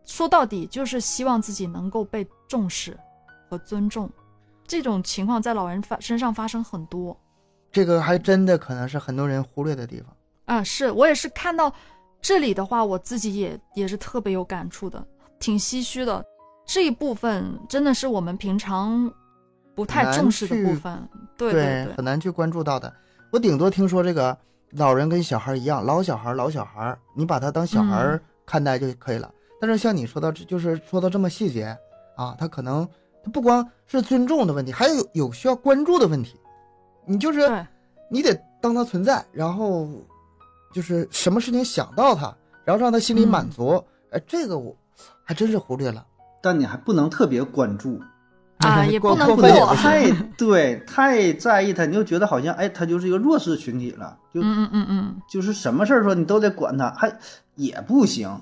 [0.04, 2.96] 说到底，就是希望自己能够被重视
[3.48, 4.08] 和尊重。
[4.70, 7.18] 这种情况在老人发身上发生很多
[7.72, 10.16] 这个还真的可能是很多人忽略的地方。
[10.44, 11.74] 啊，是我也是看到
[12.22, 15.04] 这里的话，我自己也也是特别有感触的，
[15.40, 16.24] 挺唏嘘的。
[16.64, 19.12] 这一部分真的是我们平常
[19.74, 22.94] 不太重视的部分，对对对很难去关注到的。
[23.32, 24.38] 我顶多听说这个
[24.70, 29.34] 老人跟小孩一样，老小孩老小孩，你把他当小孩嗯看待就可以了。
[29.60, 31.76] 但是像你说到，就是说到这么细节
[32.16, 32.88] 啊，他可能
[33.22, 36.38] 他不光是尊重的问题，还有有需要关注的问题。
[37.06, 37.66] 你就是
[38.10, 39.88] 你得当他存在，然后
[40.72, 43.84] 就是什么事情想到他，然后让他心里满足。
[44.10, 44.76] 哎，这个我
[45.24, 46.06] 还真是忽略了。
[46.42, 48.00] 但你还不能特别关注，
[48.58, 57.14] 啊，也过不能太 对，太在意他，你就觉得好像哎，他就是一个弱势群体了，就、嗯嗯嗯嗯，就是什么事儿说你都得管他，还
[57.56, 58.40] 也不行，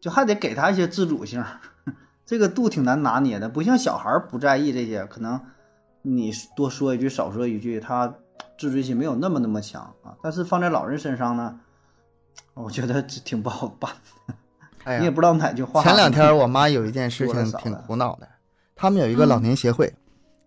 [0.00, 1.42] 就还得给他一些自主性，
[2.32, 5.38] 这个度挺难拿捏的，不像小孩儿不在意这些，可能
[6.00, 8.10] 你多说一句少说一句，他
[8.58, 11.60] 自尊心没有那么那么强啊，但是放在老人身上呢，
[12.54, 13.92] 我觉得挺不好办，
[14.84, 15.82] 哎，你也不知道哪句话。
[15.82, 18.26] 前两天我妈有一件事情挺苦恼的，
[18.74, 19.92] 他们有一个老年协会，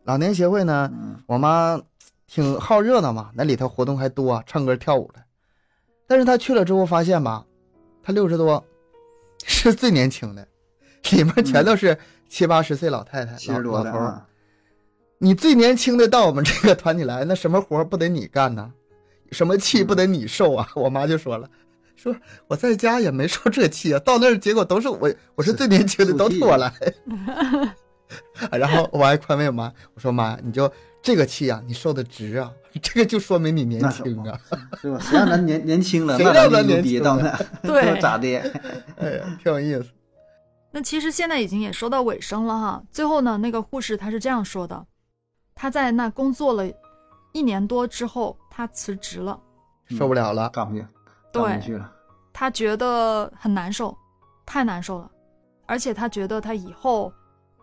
[0.06, 1.80] 老年协会呢，嗯我妈
[2.26, 5.22] 挺好热闹嘛，那里头活动还多，唱歌跳舞的。
[6.08, 7.46] 但是她去了之后发现吧，
[8.02, 8.66] 她六十多，
[9.46, 10.48] 是最年轻的，
[11.16, 11.98] 里面全都是
[12.28, 14.22] 七八十岁老太太、七十多老老头
[15.20, 18.72] 你最年轻的到我们这个团体来，那什么活不得你干呢？
[19.32, 20.68] 什么气不得你受啊？
[20.76, 21.50] 我妈就说了，
[21.96, 22.16] 说
[22.48, 26.72] 我在家也没受这气啊，到那儿结果都是我，我是是最年轻的，都替我来。
[28.52, 32.52] 然后我还宽慰我妈，我说妈，你就这个气啊，你受的值啊，
[32.82, 34.40] 这个就说明你年轻啊。
[34.80, 35.00] 是吧？
[35.00, 38.28] 谁让咱年年轻了，谁让咱年轻了当然，对咋的？
[38.98, 39.90] 哎呀，挺有意思。
[40.76, 42.84] 那其实现在已经也说到尾声了哈。
[42.92, 44.86] 最后呢，那个护士她是这样说的：
[45.56, 46.70] 她在那工作了
[47.32, 49.40] 一年多之后，她辞职了。
[49.86, 50.86] 受不了了，干不去，
[51.32, 51.90] 对干不去了。
[52.34, 53.98] 她觉得很难受，
[54.46, 55.10] 太难受了，
[55.66, 57.10] 而且她觉得她以后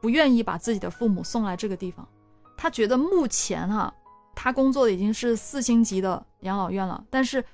[0.01, 2.09] 不愿意把自己的父母送来这个地方。
[2.57, 3.93] 她觉得目前哈、
[4.35, 7.45] 她工作的已经是四星级的养老院了，但是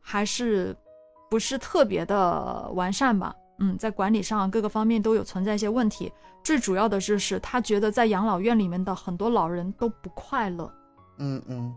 [0.00, 0.76] 还是
[1.28, 3.34] 不是特别的完善吧？
[3.62, 6.12] 嗯，在管理上各个方面都有存在一些问题。
[6.42, 10.70] 最主要的就是他觉得在养老院里面的很多老人都不快乐。
[11.18, 11.72] 嗯嗯，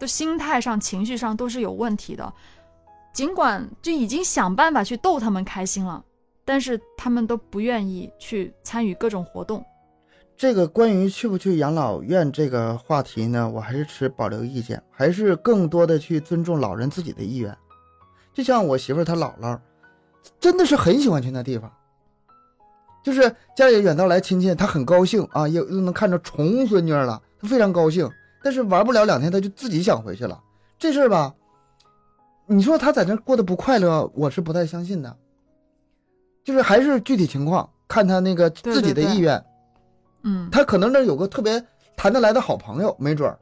[0.00, 2.32] 都心态上、情绪上都是有问题的。
[3.12, 6.02] 尽管就已经想办法去逗他们开心了，
[6.46, 9.62] 但是他们都不愿意去参与各种活动。
[10.34, 17.54] 这个关于去不去养老院这个话题呢，我还是持保留意见，还是更多的去尊重老人自己的意愿。
[18.32, 19.58] 就像我媳妇儿她姥姥，
[20.40, 21.70] 真的是很喜欢去那地方，
[23.02, 28.10] 就是家里远道来亲戚，他很高兴啊，又又能看着重孙女了，他非常高兴。
[28.42, 30.40] 但是玩不了两天，他就自己想回去了。
[30.78, 31.34] 这事儿吧，
[32.46, 35.16] 你说他在那过得不快乐，我是不太相信的。
[36.44, 39.44] 就是还是具体情况，看他那个自己的意愿。
[40.22, 41.64] 嗯，他可能那有个特别
[41.96, 43.38] 谈得来的好朋友，没准儿，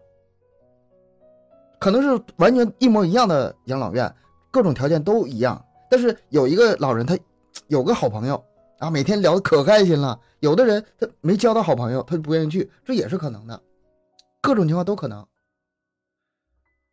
[1.78, 4.14] 可能是完全一模一样的养老院，
[4.50, 5.63] 各种条件都一样，
[5.94, 7.16] 但是有一个老人他
[7.68, 8.44] 有个好朋友
[8.80, 10.18] 啊，每天聊的可开心了。
[10.40, 13.62] 有的人他没交到好朋友，他就不愿意去，这也是可能的，
[14.40, 15.24] 各种情况都可能。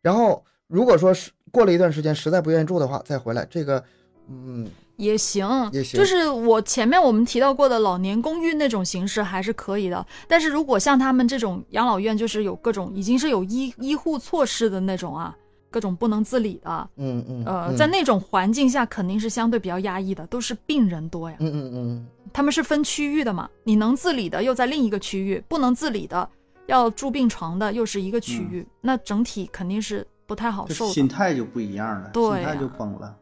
[0.02, 3.82] 然后如果说是过了一段时间实在不愿意住的话，再回来，这个，
[4.28, 4.70] 嗯。
[4.96, 10.06] 也行，也行，就是我前面我们提到过的老年公寓那种形式还是可以的。
[10.28, 15.36] 但是如果像他们这种养老院，就是有各种已经是有医医护措施的那种啊，
[15.72, 21.36] 各种不能自理的，嗯嗯，呃，在那种环境下肯定是相对比较压抑的，都是病人多呀。
[21.40, 26.28] 嗯嗯嗯，他们是分区域的嘛，你能自理的又在另一个区域，不能自理的
[26.66, 30.88] 要住病床的又是一个区域，那整体肯定是不太好受。
[30.90, 33.16] 心态就不一样了，对，心态就崩了，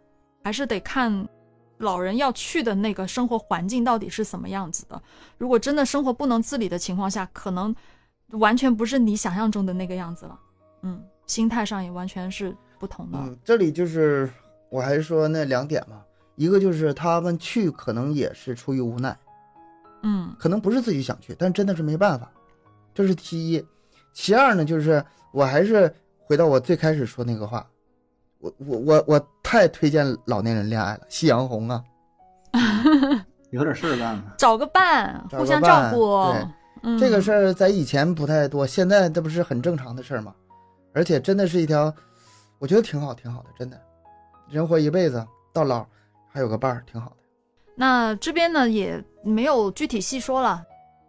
[0.45, 1.27] 还是得看。
[1.79, 5.01] 老人要去的那个生活环境到底是什么样子的？
[5.39, 7.75] 如果真的生活不能自理的情况下，可能
[8.33, 10.39] 完全不是你想象中的那个样子了。
[10.83, 13.19] 嗯，心态上也完全是不同的。
[13.19, 14.31] 嗯，这里就是
[14.69, 16.03] 我还是说那两点嘛，
[16.37, 19.17] 一个就是他们去可能也是出于无奈，
[20.03, 22.31] 嗯，可能不是自己想去，但真的是没办法，
[22.95, 23.65] 这是其一。
[24.13, 27.67] 其二呢，就是我还是回到我最开始说那个话。
[28.39, 31.85] 我我我我太推荐老年人恋爱了，夕阳红啊，
[33.53, 36.33] 有点事儿干，找个伴，互相照顾。
[36.83, 40.35] 对，这个事儿在以前不太多，现在这不是很正常的事儿吗？
[40.93, 41.95] 而且真的是一条，
[42.59, 43.81] 我觉得挺好，挺好的，真的。
[44.49, 45.87] 人活一辈子，到老
[46.29, 47.17] 还有个伴儿，挺好的。
[47.77, 50.63] 那这边呢也没有具体细说了，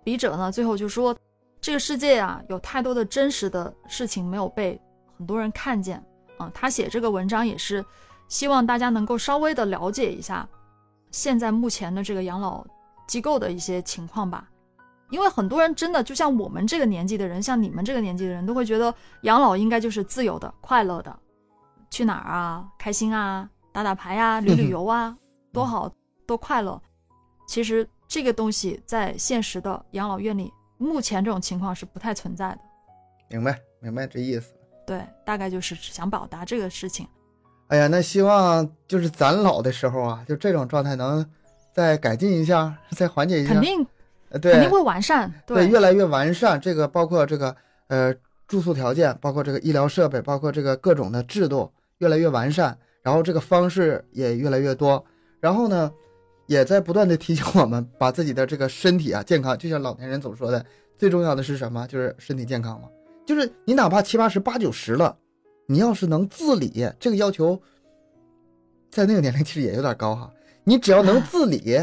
[0.04, 1.16] 笔者呢最后就说，
[1.60, 4.80] 这个世界啊有太多的真实的事情没有被
[5.18, 6.04] 很多人看见
[6.38, 6.52] 啊。
[6.54, 7.84] 他写这个文章也是
[8.28, 10.48] 希望大家能够稍微的了解一下
[11.10, 12.66] 现在目前的这个养老
[13.08, 14.48] 机构的一些情况吧，
[15.12, 21.16] 因为很多人真的就像我们这个年纪的人，像你们这个年纪的人都会觉得养老应该就是自由的、快乐的，
[21.92, 25.16] 去哪儿啊，开心啊，打打牌啊， 旅旅游啊，
[25.54, 25.94] 多好
[26.26, 26.82] 多快乐。
[27.48, 32.60] 其实这个东西在现实的养老院里，目前这种情况是不太存在的。
[33.30, 34.54] 明白，明白这意思。
[34.88, 37.08] 对，大概就是想表达这个事情。
[37.68, 41.26] 哎呀，那希望就是咱老的时候啊，就这种状态能
[41.74, 43.54] 再改进一下，再缓解一下。
[43.54, 43.88] 肯定，呃，
[44.40, 45.32] 对，肯定会完善。
[45.46, 46.60] 对，越来越完善。
[46.60, 47.56] 这个包括这个
[47.88, 48.14] 呃
[48.48, 55.04] 住宿条件，包括这个医疗设备，包括这个各种的制度越来越完善，然后这个方式也越来越多。
[55.40, 55.92] 然后呢，
[56.48, 60.66] 也在不断的提醒我们，把自己的这个身体啊健康，就像老年人总说的，
[60.96, 61.88] 最重要的是什么？
[61.88, 62.88] 就是身体健康嘛。
[63.26, 65.18] 就是你哪怕七八十、八九十了，
[65.66, 67.62] 你要是能自理，这个要求
[68.90, 70.32] 在那个年龄其实也有点高哈。
[70.64, 71.80] 你只要能自理，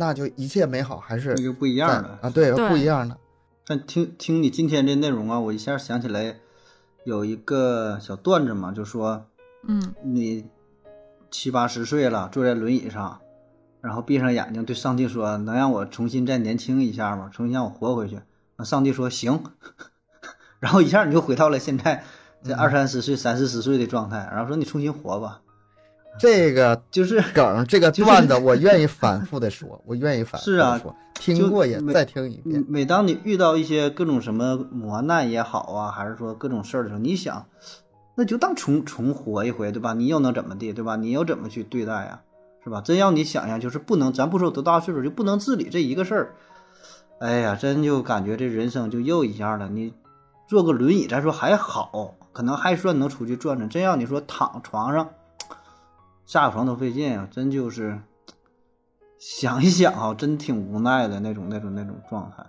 [0.00, 2.30] 那就一切美好，还是那就不一样了啊！
[2.30, 3.18] 对，不一样的。
[3.66, 6.36] 但听听你今天这内容啊，我一下想起来
[7.04, 9.26] 有一个小段子嘛，就说，
[9.68, 10.46] 嗯，你
[11.30, 13.20] 七八十岁了，坐在轮椅上，
[13.82, 17.28] 然后闭上眼睛对上帝说：“能让我重新再年轻一下吗？
[17.30, 18.20] 重新让我活回去？”
[18.56, 19.44] 那上帝说：“行。
[20.60, 22.02] ”然后一下你就回到了现在
[22.42, 25.42] 这二三十岁、三四十岁的状态，然后说你重新活吧。
[26.18, 32.64] 这个 就是梗，这个段子我愿意反复的说，我愿意反复的说，听过也再听一遍。
[32.68, 37.46] 每当你遇到一些各种什么磨难也好啊，还是说各种事儿的时候，你想，
[38.14, 39.92] 那就当重重活一回，对吧？
[39.94, 40.96] 你又能怎么地，对吧？
[40.96, 42.20] 你又怎么去对待呀，
[42.64, 42.80] 是吧？
[42.80, 46.34] 真要你想想，就是不能，咱不说多大岁数就不能自理这一个事儿，
[47.20, 49.92] 哎呀，真就感觉这人生就又一样了，你。
[50.48, 53.68] 坐个轮椅，咱说还好，可能还算能出去转转。
[53.68, 55.08] 真要你说躺床上，
[56.30, 57.26] 下床都费劲啊！
[57.28, 58.00] 真就是
[59.18, 62.46] 想一想啊，真挺无奈的那种、那种、那种状态。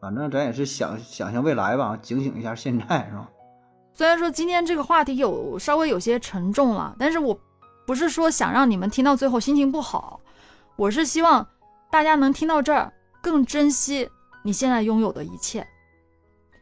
[0.00, 3.28] 反正咱也是想想象未来吧，警醒一下现在，是吧？
[3.92, 7.38] 虽然说今天这个话题有稍微有些沉重了，但是我
[7.86, 10.18] 不是说想让你们听到最后心情不好，
[10.76, 11.46] 我是希望
[11.90, 14.08] 大家能听到这儿更珍惜
[14.42, 15.66] 你现在拥有的一切。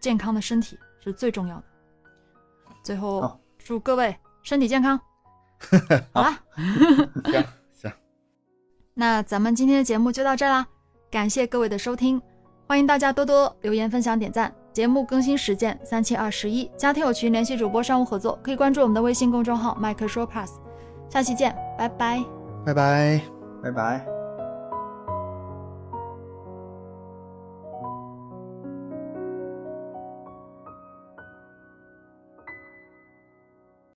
[0.00, 1.64] 健康的身体是最重要的。
[2.82, 5.00] 最后祝各位身体健康。
[6.12, 6.38] 好啦，
[7.24, 7.44] 行
[7.74, 7.92] 行，
[8.94, 10.66] 那咱们今天的节目就到这啦，
[11.11, 12.20] 感谢各位的收听，
[12.66, 14.52] 欢迎大家多多留言、分享、点赞。
[14.72, 20.50] 节目更新时间三七二十一，加听友群联系主播商务合作，可以关注我们的微信公众号麦克说 Plus。
[21.09, 22.22] 下期见，拜拜。
[22.64, 23.20] 拜拜。
[23.61, 24.17] 拜拜。